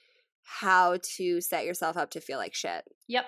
[0.43, 2.83] how to set yourself up to feel like shit.
[3.07, 3.25] Yep.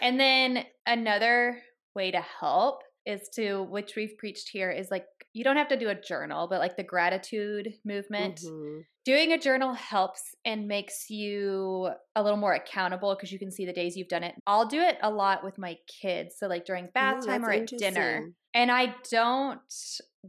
[0.00, 1.62] And then another
[1.94, 5.76] way to help is to, which we've preached here, is like you don't have to
[5.78, 8.40] do a journal, but like the gratitude movement.
[8.40, 8.86] Mhm.
[9.04, 13.64] Doing a journal helps and makes you a little more accountable because you can see
[13.64, 14.34] the days you've done it.
[14.46, 16.36] I'll do it a lot with my kids.
[16.38, 18.30] So, like during bath Oh, time or at dinner.
[18.54, 19.60] And I don't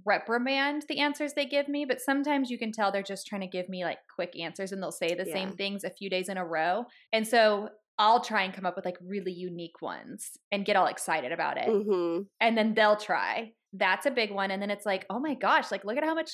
[0.05, 3.47] reprimand the answers they give me, but sometimes you can tell they're just trying to
[3.47, 5.33] give me like quick answers and they'll say the Yeah.
[5.33, 6.85] same things a few days in a row.
[7.11, 10.87] And so I'll try and come up with like really unique ones and get all
[10.87, 11.67] excited about it.
[11.67, 12.25] Mhm.
[12.39, 13.51] And then they'll try.
[13.73, 14.51] That's a big one.
[14.51, 16.31] And then it's like, oh my gosh, like look at how much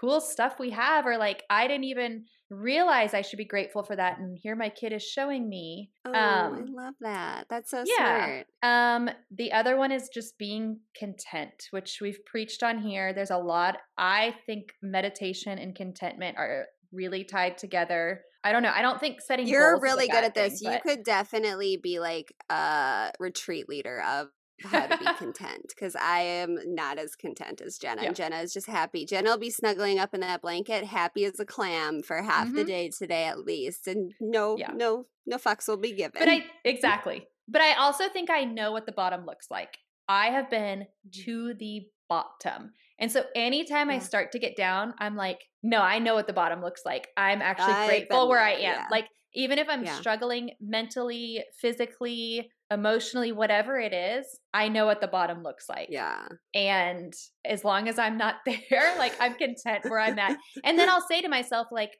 [0.00, 1.04] cool stuff we have.
[1.04, 4.18] Or like, I didn't even realize I should be grateful for that.
[4.18, 5.90] And here my kid is showing me.
[6.04, 7.46] Oh, I um, love that.
[7.50, 8.42] That's so yeah.
[8.62, 9.08] smart.
[9.10, 13.12] um, the other one is just being content, which we've preached on here.
[13.12, 13.78] There's a lot.
[13.98, 18.22] I think meditation and contentment are really tied together.
[18.42, 18.72] I don't know.
[18.74, 20.60] I don't think setting You're goals is a really good at this.
[20.60, 24.28] thing, you but- could definitely be like a retreat leader of
[24.62, 28.02] how to be content because I am not as content as Jenna.
[28.02, 28.12] Yeah.
[28.12, 29.04] Jenna is just happy.
[29.06, 32.62] Jenna will be snuggling up in that blanket, happy as a clam for half the
[32.64, 32.66] Mhm.
[32.66, 34.72] day today at least, and no, Yeah.
[34.74, 36.18] no, no fucks will be given.
[36.18, 37.26] But I exactly.
[37.48, 39.78] But I also think I know what the bottom looks like.
[40.08, 40.86] I have been
[41.24, 42.72] to the bottom.
[43.00, 46.32] And so anytime I start to get down, I'm like, no, I know what the
[46.32, 47.08] bottom looks like.
[47.16, 48.60] I'm actually I've grateful been where I am.
[48.60, 48.86] yeah.
[48.90, 49.94] Like Even if I'm Yeah.
[49.94, 55.88] struggling mentally, physically, emotionally, whatever it is, I know what the bottom looks like.
[55.90, 56.26] Yeah.
[56.54, 57.12] And
[57.44, 58.36] as long as I'm not
[58.70, 60.36] there, like I'm content where I'm at.
[60.64, 61.92] And then I'll say to myself, like,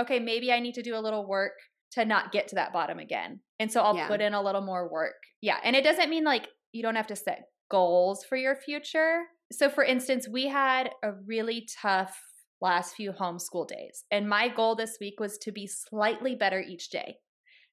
[0.00, 1.52] okay, maybe I need to do a little work
[1.92, 3.40] to not get to that bottom again.
[3.58, 4.08] And so I'll Yeah.
[4.08, 5.14] put in a little more work.
[5.40, 5.58] Yeah.
[5.62, 9.22] And it doesn't mean like you don't have to set goals for your future.
[9.52, 12.18] So, for instance, we had a really tough
[12.60, 14.04] last few homeschool days.
[14.10, 17.16] And my goal this week was to be slightly better each day.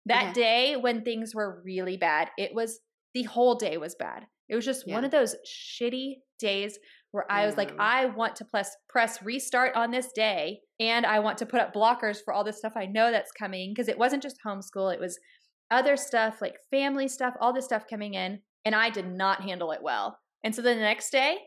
[0.05, 2.79] That day when things were really bad, it was
[3.13, 4.25] the whole day was bad.
[4.49, 6.79] It was just one of those shitty days
[7.11, 11.19] where I was like, I want to press press restart on this day, and I
[11.19, 13.97] want to put up blockers for all this stuff I know that's coming because it
[13.97, 15.19] wasn't just homeschool; it was
[15.69, 19.71] other stuff like family stuff, all this stuff coming in, and I did not handle
[19.71, 20.17] it well.
[20.43, 21.37] And so the next day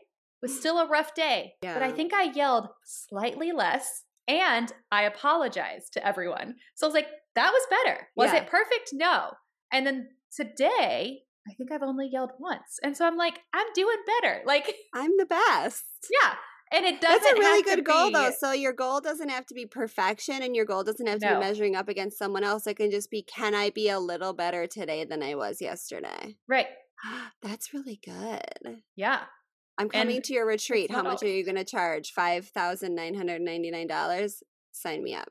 [0.43, 4.03] was still a rough day, but I think I yelled slightly less.
[4.27, 6.55] And I apologized to everyone.
[6.75, 8.07] So I was like, that was better.
[8.15, 8.43] Was Yeah.
[8.43, 8.91] it perfect?
[8.93, 9.31] No.
[9.71, 12.79] And then today, I think I've only yelled once.
[12.83, 14.41] And so I'm like, I'm doing better.
[14.45, 15.83] Like, I'm the best.
[16.09, 16.35] yeah.
[16.71, 18.31] And it doesn't That's a really good goal, though.
[18.39, 21.33] So your goal doesn't have to be perfection, and your goal doesn't have to No.
[21.35, 22.65] be measuring up against someone else.
[22.65, 26.37] It can just be, can I be a little better today than I was yesterday?
[26.47, 26.67] Right.
[27.43, 28.81] That's really good.
[28.95, 29.25] Yeah.
[29.77, 30.91] I'm coming And to your retreat.
[30.91, 32.11] How much are you going to charge?
[32.11, 34.43] Five thousand nine hundred ninety nine dollars.
[34.71, 35.29] Sign me up.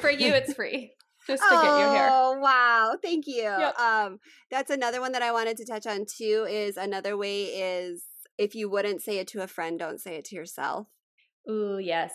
[0.00, 0.92] For you, it's free
[1.26, 2.08] just to get you here.
[2.10, 3.42] Oh wow, thank you.
[3.42, 3.78] Yep.
[3.78, 4.18] Um,
[4.50, 6.46] that's another one that I wanted to touch on too.
[6.48, 8.04] Is another way is
[8.38, 10.88] if you wouldn't say it to a friend, don't say it to yourself.
[11.50, 12.12] Ooh, yes.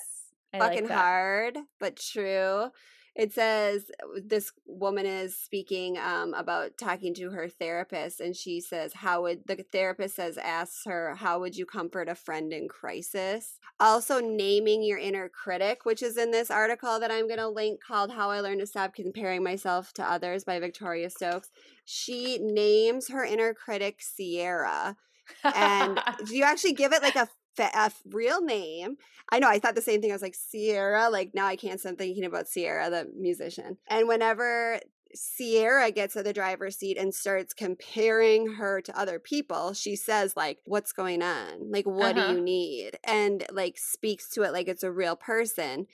[0.53, 0.97] I Fucking like that.
[0.97, 2.69] hard, but true.
[3.18, 3.89] It says
[4.24, 9.47] this woman is speaking um, about talking to her therapist, and she says, "How would
[9.47, 14.84] the therapist says asks her how would you comfort a friend in crisis?" Also, naming
[14.84, 18.30] your inner critic, which is in this article that I'm going to link called "How
[18.30, 21.49] I Learned to Stop Comparing Myself to Others" by Victoria Stokes.
[21.86, 24.95] She names her inner critic Sierra,
[25.43, 27.28] and do you actually give it like a,
[27.60, 28.97] a f- real name?
[29.32, 30.12] I know I thought the same thing.
[30.12, 31.10] I was like Sierra.
[31.10, 33.78] Like now I can't stop thinking about Ciara, the musician.
[33.89, 34.80] And whenever
[35.16, 40.36] Sierra gets at the driver's seat and starts comparing her to other people, she says
[40.36, 41.72] like, "What's going on?
[41.72, 42.16] Like, what Uh-huh.
[42.16, 45.88] do you need?" And like speaks to it like it's a real person.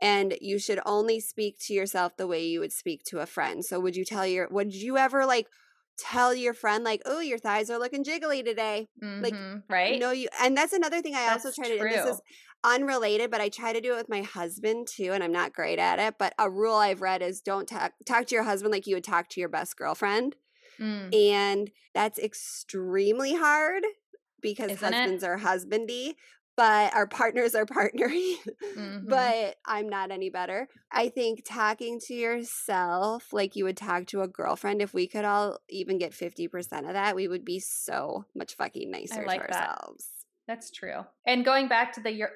[0.00, 3.64] And you should only speak to yourself the way you would speak to a friend.
[3.64, 5.48] So would you tell your would you ever like
[5.98, 8.88] tell your friend like, "Oh, your thighs are looking jiggly today"?
[9.20, 9.98] like, Mhm, right?
[9.98, 12.20] No, you and that's another thing I also try to and this is
[12.64, 15.78] unrelated, but I try to do it with my husband too, and I'm not great
[15.78, 16.14] at it.
[16.18, 19.04] But a rule I've read is don't talk talk to your husband like you would
[19.04, 20.36] talk to your best girlfriend.
[20.80, 21.14] Mm.
[21.14, 23.84] And that's extremely hard
[24.40, 24.96] because Isn't it?
[24.96, 26.14] husbands are husbandy,
[26.58, 28.34] but our partners are partnery.
[28.76, 29.08] Mhm.
[29.08, 30.68] but I'm not any better.
[30.92, 35.24] I think talking to yourself like you would talk to a girlfriend, if we could
[35.24, 39.46] all even get 50% of that, we would be so much fucking nicer like to
[39.52, 39.68] that.
[39.68, 40.08] ourselves.
[40.48, 41.04] That's true.
[41.26, 42.30] And going back to the your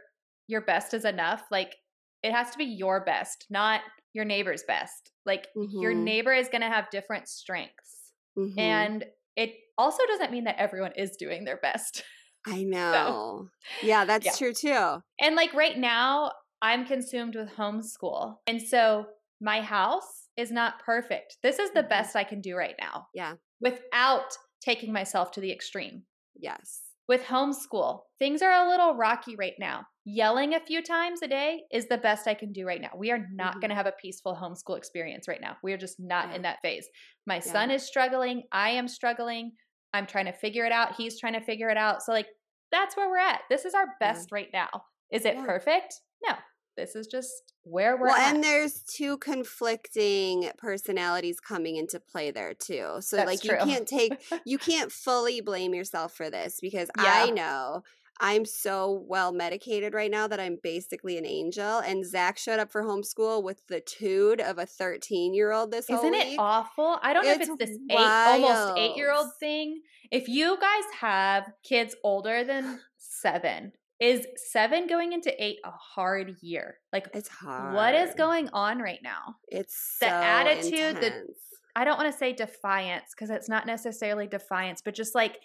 [0.46, 1.74] your best is enough, like
[2.22, 3.80] it has to be your best, not
[4.12, 5.10] your neighbor's best.
[5.26, 6.04] Like your Mhm.
[6.04, 8.12] neighbor is going to have different strengths.
[8.38, 8.58] Mhm.
[8.58, 9.04] And
[9.34, 12.04] it also doesn't mean that everyone is doing their best.
[12.46, 13.48] I know.
[13.82, 14.32] Yeah, that's Yeah.
[14.32, 15.02] true too.
[15.20, 18.36] And like right now, I'm consumed with homeschool.
[18.46, 19.06] And so
[19.40, 21.38] my house is not perfect.
[21.42, 21.88] This is the Mhm.
[21.88, 23.34] best I can do right now Yeah.
[23.60, 26.04] without taking myself to the extreme.
[26.34, 26.82] Yes.
[27.08, 29.86] With homeschool, things are a little rocky right now.
[30.04, 32.90] Yelling a few times a day is the best I can do right now.
[32.96, 33.60] We are not Mhm.
[33.60, 35.56] going to have a peaceful homeschool experience right now.
[35.62, 36.36] We are just not Yeah.
[36.36, 36.88] in that phase.
[37.26, 37.40] My Yeah.
[37.40, 38.44] son is struggling.
[38.52, 39.56] I am struggling.
[39.94, 40.94] I'm trying to figure it out.
[40.96, 42.02] He's trying to figure it out.
[42.02, 42.28] So, like,
[42.70, 43.42] that's where we're at.
[43.50, 43.92] This is our Yeah.
[44.12, 44.68] best right now.
[45.10, 45.44] Is it Yeah.
[45.44, 45.94] perfect?
[46.26, 46.34] No.
[46.76, 48.34] This is just where we're well, at.
[48.34, 52.96] and there's two conflicting personalities coming into play there too.
[53.00, 54.12] So That's like you can't take
[54.46, 57.82] you can't fully blame yourself for this because I know
[58.22, 61.80] I'm so well medicated right now that I'm basically an angel.
[61.80, 65.88] And Zach showed up for homeschool with the tude of a 13 year old this
[65.88, 66.34] whole Isn't week.
[66.34, 66.98] it awful?
[67.02, 69.80] I don't know if It's it's this eight, almost eight year old thing.
[70.12, 76.36] If you guys have kids older than seven, is seven going into eight a hard
[76.42, 76.76] year?
[76.92, 77.74] Like, It's hard.
[77.74, 79.36] what is going on right now?
[79.48, 81.26] It's the so attitude, the-
[81.74, 85.38] I don't want to say defiance because it's not necessarily defiance, but just like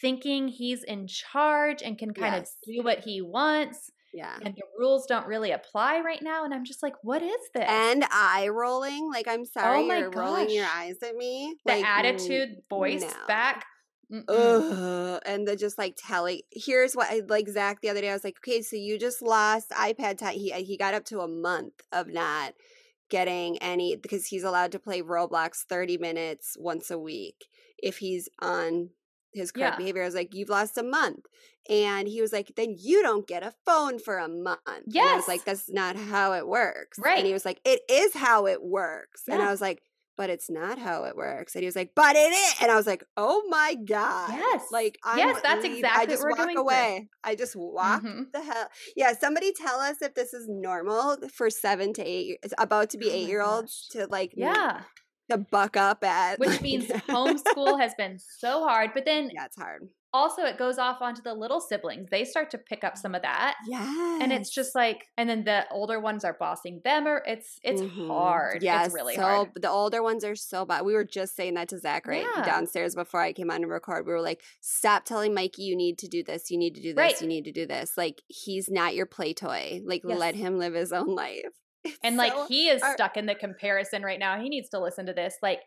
[0.00, 2.56] thinking he's in charge and can kind Yes.
[2.66, 4.36] of do what he wants yeah.
[4.42, 6.44] and the rules don't really apply right now.
[6.44, 7.64] And I'm just like, what is this?
[7.68, 11.54] And eye rolling, like I'm sorry, Oh my you're rolling your eyes at me.
[11.64, 13.26] the like, attitude voiced no.
[13.26, 13.64] back.
[14.28, 15.20] Ugh.
[15.24, 16.40] And the just like telling.
[16.52, 17.48] Here's what I like.
[17.48, 20.34] Zach the other day, I was like, okay, so you just lost iPad time.
[20.34, 22.54] He he got up to a month of not
[23.08, 27.46] getting any because he's allowed to play Roblox 30 minutes once a week
[27.78, 28.90] if he's on
[29.32, 29.76] his correct Yeah.
[29.78, 30.02] behavior.
[30.02, 31.24] I was like, You've lost a month.
[31.68, 34.60] And he was like, Then you don't get a phone for a month.
[34.66, 36.98] And I was like, That's not how it works.
[36.98, 37.18] Right.
[37.18, 39.22] And he was like, It is how it works.
[39.28, 39.82] And I was like,
[40.16, 41.54] but it's not how it works.
[41.54, 42.54] And he was like, but it is.
[42.60, 44.28] And I was like, oh my God.
[44.30, 44.64] Yes.
[44.70, 46.60] Like, I'm Yes, that's leave- exactly I just walk through.
[46.60, 47.08] away.
[47.24, 48.30] I just walk Mhm.
[48.30, 48.68] the hell.
[48.94, 49.14] Yeah.
[49.18, 53.08] Somebody tell us if this is normal for seven to eight, years, about to be
[53.08, 54.82] Oh eight year olds to like, Yeah.
[55.30, 56.38] To buck up at.
[56.38, 58.90] Which like- means homeschool has been so hard.
[58.94, 59.88] But then yeah, it's hard.
[60.12, 62.08] also it goes off onto the little siblings.
[62.10, 63.56] They start to pick up some of that.
[63.66, 64.18] Yeah.
[64.20, 67.80] And it's just like, and then the older ones are bossing them, or it's it's
[67.80, 68.08] mm-hmm.
[68.08, 68.62] hard.
[68.62, 69.48] Yeah, it's really so hard.
[69.54, 70.84] the older ones are so bad.
[70.84, 72.44] We were just saying that to Zach right Yeah.
[72.44, 74.06] downstairs before I came on to record.
[74.06, 76.50] We were like, "Stop telling Mikey you need to do this.
[76.50, 76.96] You need to do this.
[76.96, 77.20] Right.
[77.20, 77.96] You need to do this.
[77.96, 79.80] Like he's not your play toy.
[79.84, 80.18] Like Yes.
[80.18, 81.54] let him live his own life."
[81.84, 82.96] It's And like so he is hard.
[82.96, 84.40] stuck in the comparison right now.
[84.40, 85.36] He needs to listen to this.
[85.42, 85.60] Like,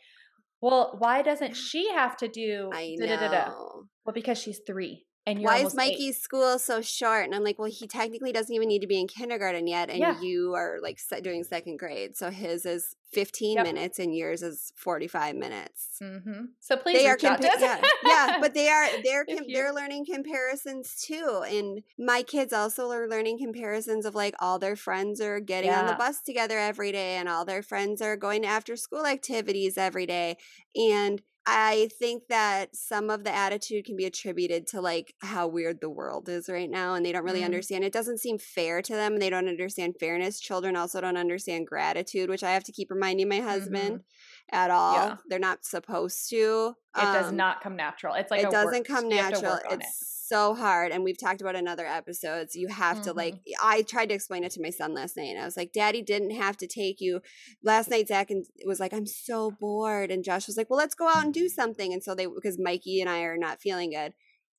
[0.61, 3.83] well, why doesn't she have to do I know.
[4.05, 5.91] Well, because she's three and you're Why is almost eight.
[5.91, 7.25] Mikey's school so short?
[7.25, 9.99] And I'm like, well, he technically doesn't even need to be in kindergarten yet, and
[9.99, 10.19] Yeah.
[10.21, 13.65] you are like doing second grade, so his is 15 Yep.
[13.65, 15.97] minutes and yours is 45 minutes.
[16.01, 16.45] Mm-hmm.
[16.59, 20.05] So please they are compa- yeah, yeah, but they are they're com- you- they're learning
[20.05, 25.39] comparisons too, and my kids also are learning comparisons of like all their friends are
[25.39, 28.75] getting on the bus together every day, and all their friends are going to after
[28.75, 30.37] school activities every day,
[30.75, 35.81] and I think that some of the attitude can be attributed to like how weird
[35.81, 37.45] the world is right now, and they don't really Mhm.
[37.45, 37.83] understand.
[37.83, 40.39] It doesn't seem fair to them, and they don't understand fairness.
[40.39, 44.03] Children also don't understand gratitude, which I have to keep reminding my husband
[44.51, 44.95] at all.
[44.95, 45.09] Mm-hmm.
[45.09, 45.17] Yeah.
[45.27, 46.75] They're not supposed to.
[46.95, 48.15] It does Um, not come natural.
[48.15, 49.79] It's like it a doesn't work- come you have to natural.
[49.79, 50.91] It's so hard.
[50.91, 52.55] And we've talked about in other episodes.
[52.55, 53.67] You have to like Mm-hmm.
[53.67, 55.29] I tried to explain it to my son last night.
[55.29, 57.21] And I was like, Daddy didn't have to take you.
[57.63, 60.11] Last night Zach and was like, I'm so bored.
[60.11, 61.93] And Josh was like, Well, let's go out and do something.
[61.93, 64.13] And so they because Mikey and I are not feeling good.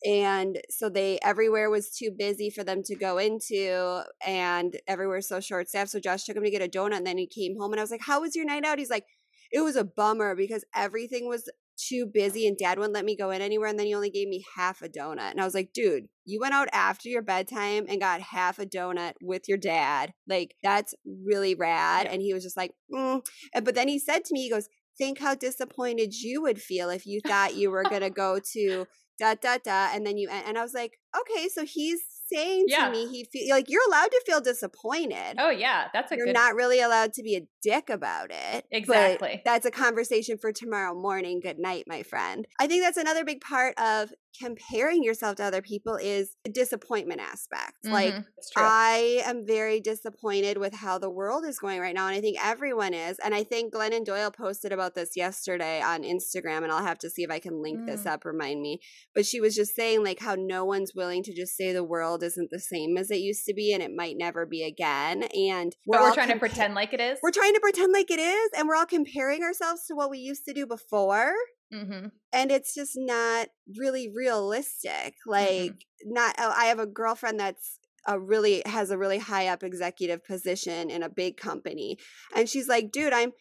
[0.05, 5.41] And so they everywhere was too busy for them to go into and everywhere's so
[5.41, 5.91] short staffed.
[5.91, 7.83] So Josh took him to get a donut and then he came home and I
[7.83, 8.79] was like, How was your night out?
[8.79, 9.07] He's like,
[9.51, 13.31] It was a bummer because everything was too busy and dad wouldn't let me go
[13.31, 15.73] in anywhere and then he only gave me half a donut and i was like
[15.73, 20.13] dude you went out after your bedtime and got half a donut with your dad
[20.29, 20.95] like that's
[21.27, 22.13] really rad Yeah.
[22.13, 23.25] and he was just like mm.
[23.63, 27.05] But then he said to me he goes think how disappointed you would feel if
[27.07, 28.87] you thought you were gonna go to
[29.19, 32.01] da da da and then you and i was like okay so he's
[32.33, 32.87] saying Yeah.
[32.87, 36.27] to me he feel like you're allowed to feel disappointed Oh yeah, that's a you're
[36.27, 36.35] good.
[36.35, 38.67] not really allowed to be a dick about it.
[38.71, 39.43] Exactly.
[39.45, 41.41] that's a conversation for tomorrow morning.
[41.41, 42.47] Good night, my friend.
[42.61, 47.21] I think that's another big part of comparing yourself to other people is the disappointment
[47.21, 47.75] aspect.
[47.85, 48.63] Like Mhm, it's true.
[48.65, 52.07] I am very disappointed with how the world is going right now.
[52.09, 53.19] And I think everyone is.
[53.25, 56.63] And I think Glennon Doyle posted about this yesterday on Instagram.
[56.63, 58.13] And I'll have to see if I can link this Mm.
[58.13, 58.81] up, remind me.
[59.15, 62.23] But she was just saying, like, how no one's willing to just say the world
[62.23, 65.25] isn't the same as it used to be and it might never be again.
[65.25, 67.19] And we're all trying to pretend like it is.
[67.23, 68.51] We're trying to pretend like it is.
[68.57, 71.35] And we're all comparing ourselves to what we used to do before
[71.75, 73.49] hmm and it's just not
[73.79, 75.31] really realistic Mm-hmm.
[75.31, 79.63] like not oh, i have a girlfriend that's a really has a really high up
[79.63, 81.97] executive position in a big company
[82.37, 83.33] and she's like dude i'm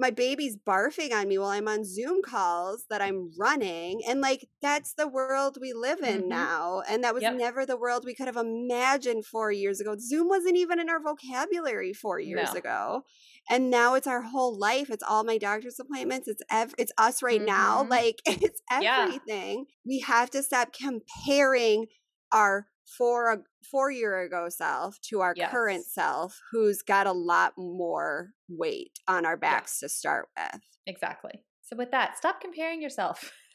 [0.00, 4.48] my baby's barfing on me while i'm on zoom calls that i'm running and like
[4.62, 6.28] that's the world we live in Mhm.
[6.28, 7.34] now and that was Yep.
[7.36, 11.00] never the world we could have imagined four years ago zoom wasn't even in our
[11.02, 12.58] vocabulary four years No.
[12.58, 13.02] ago
[13.50, 17.22] and now it's our whole life it's all my doctor's appointments it's ev- it's us
[17.22, 17.90] right now Mhm.
[17.90, 19.02] like it's Yeah.
[19.04, 21.86] everything we have to stop comparing
[22.32, 28.30] our four four year ago self to our current self who's got a lot more
[28.48, 31.44] weight on our backs to start with Exactly.
[31.62, 33.32] So with that, stop comparing yourself.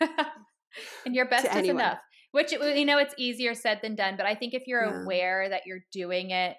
[1.06, 1.76] and your best is anyone.
[1.76, 2.00] enough.
[2.32, 5.02] Which you know it's easier said than done, but I think if you're Yeah.
[5.04, 6.58] aware that you're doing it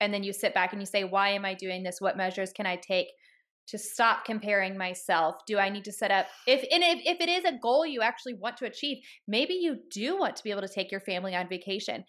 [0.00, 2.00] and then you sit back and you say, "Why am I doing this?
[2.00, 3.08] What measures can I take
[3.68, 5.36] to stop comparing myself?
[5.46, 8.02] Do I need to set up if and if, if it is a goal you
[8.02, 11.34] actually want to achieve, maybe you do want to be able to take your family
[11.34, 12.04] on vacation.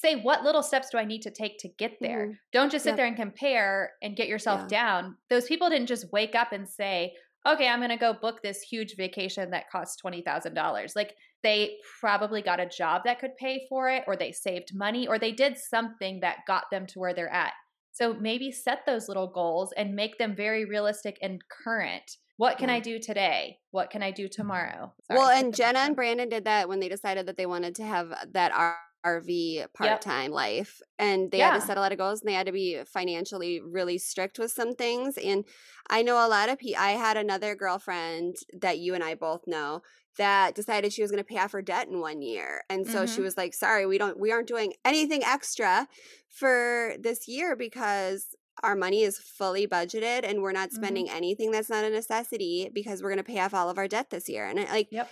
[0.00, 2.28] Say, what little steps do I need to take to get there?
[2.28, 2.38] Mhm.
[2.52, 2.96] Don't just sit Yep.
[2.96, 4.68] there and compare and get yourself Yeah.
[4.68, 5.18] down.
[5.28, 8.62] Those people didn't just wake up and say, okay, I'm going to go book this
[8.62, 10.94] huge vacation that costs $20,000.
[10.94, 15.08] Like they probably got a job that could pay for it, or they saved money,
[15.08, 17.54] or they did something that got them to where they're at.
[17.90, 22.18] So maybe set those little goals and make them very realistic and current.
[22.36, 22.76] What can Yeah.
[22.76, 23.58] I do today?
[23.72, 24.94] What can I do tomorrow?
[25.10, 28.32] well and jenna and brandon did that when they decided that they wanted to have
[28.32, 28.52] that
[29.04, 30.80] RV part time life.
[30.98, 33.60] And they had to set a lot of goals and they had to be financially
[33.60, 35.16] really strict with some things.
[35.16, 35.44] And
[35.88, 39.46] I know a lot of people, I had another girlfriend that you and I both
[39.46, 39.82] know
[40.16, 42.62] that decided she was going to pay off her debt in one year.
[42.68, 43.24] And so she Mhm.
[43.24, 45.86] was like, sorry, we don't, we aren't doing anything extra
[46.28, 48.26] for this year because
[48.64, 50.74] our money is fully budgeted and we're not Mhm.
[50.74, 53.86] spending anything that's not a necessity because we're going to pay off all of our
[53.86, 54.44] debt this year.
[54.46, 55.08] And I, like, Yep.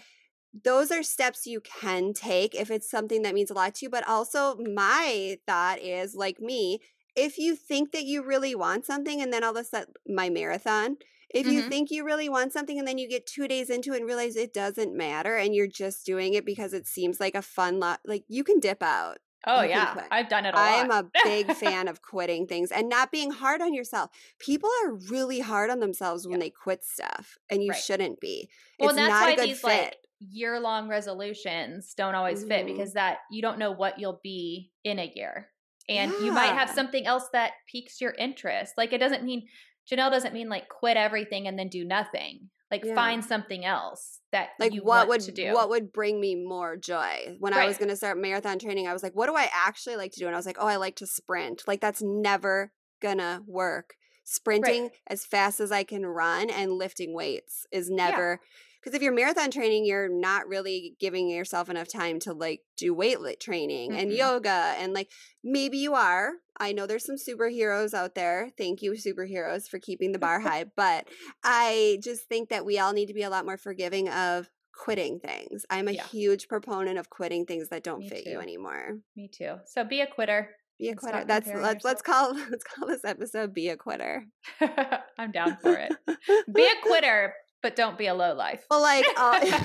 [0.65, 3.91] Those are steps you can take if it's something that means a lot to you.
[3.91, 6.81] But also, my thought is like me,
[7.15, 10.29] if you think that you really want something and then all of a sudden, my
[10.31, 10.97] marathon,
[11.31, 11.71] if you Mhm.
[11.71, 14.37] think you really want something and then you get two days into it and realize
[14.37, 18.01] it doesn't matter and you're just doing it because it seems like a fun lot,
[18.05, 19.19] like you can dip out.
[19.47, 19.97] Oh You yeah.
[20.11, 23.61] I've done it I am a big fan of quitting things and not being hard
[23.61, 24.11] on yourself.
[24.39, 27.75] People are really hard on themselves when they quit stuff, and you Right.
[27.75, 28.49] shouldn't be.
[28.79, 29.97] well, it's that's not why a good these fit.
[29.97, 32.73] like year long resolutions don't always fit Mhm.
[32.73, 35.51] because that you don't know what you'll be in a year.
[35.89, 38.75] And you might have something else that piques your interest.
[38.77, 39.47] Like it doesn't mean
[39.91, 42.51] Janelle doesn't mean like quit everything and then do nothing.
[42.73, 42.95] Like Yeah.
[42.97, 45.53] find something else that like you what want would to do.
[45.53, 48.93] what would bring me more joy when i was going to start marathon training i
[48.93, 50.75] was like what do i actually like to do and i was like oh i
[50.75, 53.95] like to sprint like that's never gonna work
[54.25, 58.41] sprinting as fast as i can run and lifting weights is never
[58.87, 62.95] because if you're marathon training you're not really giving yourself enough time to like do
[62.95, 64.17] weight training and Mm-mm.
[64.19, 65.11] yoga and like
[65.43, 66.31] maybe you are
[66.61, 70.65] i know there's some superheroes out there thank you superheroes for keeping the bar high
[70.77, 71.09] but
[71.43, 75.19] I just think that we all need to be a lot more forgiving of quitting
[75.21, 75.65] things.
[75.71, 76.07] I'm a Yeah.
[76.09, 78.99] huge proponent of quitting things that don't Me fit you anymore.
[79.17, 79.57] Me too.
[79.67, 80.51] So be a quitter.
[80.79, 81.25] Be a quitter.
[81.25, 84.25] That's let's let's call let's call this episode "Be a Quitter."
[85.19, 85.93] I'm down for it.
[86.53, 87.33] Be a quitter,
[87.67, 88.65] but don't be a low life.
[88.71, 89.41] well, like, uh,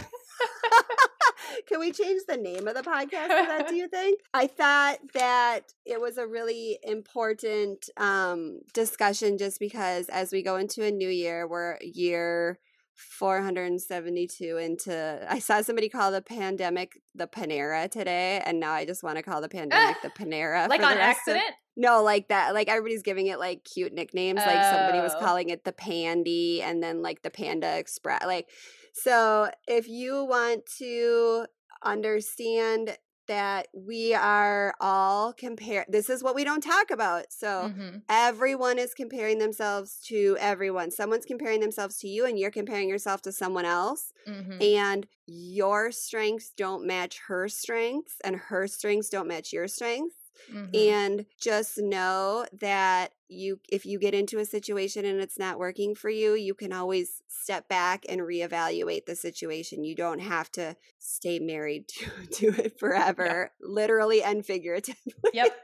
[1.68, 3.68] can we change the name of the podcast to that?
[3.70, 4.22] Do you think?
[4.34, 10.56] I thought that it was a really important um, discussion, just because as we go
[10.56, 12.58] into a new year, we're year
[13.02, 19.04] 472 into I saw somebody call the pandemic the Panera today and now I just
[19.04, 21.56] want to call the pandemic the Panera like for the on rest of- accident?
[21.78, 22.54] no, like that.
[22.54, 24.40] Like everybody's giving it like cute nicknames.
[24.40, 25.20] Like somebody was Oh.
[25.20, 28.26] calling it the Pandy and then like the Panda Express.
[28.26, 28.50] Like,
[28.94, 31.46] so if you want to
[31.84, 32.98] understand
[33.28, 37.32] that we are all compare this is what we don't talk about.
[37.32, 38.04] So Mhm.
[38.10, 40.92] everyone is comparing themselves to everyone.
[40.92, 44.60] Someone's comparing themselves to you and you're comparing yourself to someone else Mhm.
[44.60, 50.18] and your strengths don't match her strengths and her strengths don't match your strengths
[50.48, 50.74] Mhm.
[50.74, 55.96] and just know that you if you get into a situation and it's not working
[55.96, 60.76] for you you can always step back and reevaluate the situation you don't have to
[61.00, 65.58] stay married to, to it forever literally and figuratively Yep.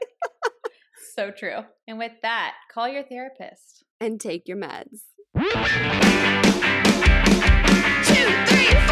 [1.14, 1.60] so true.
[1.86, 3.84] And with that, call your therapist.
[4.00, 5.00] and take your meds
[8.04, 8.14] Two,
[8.46, 8.87] three,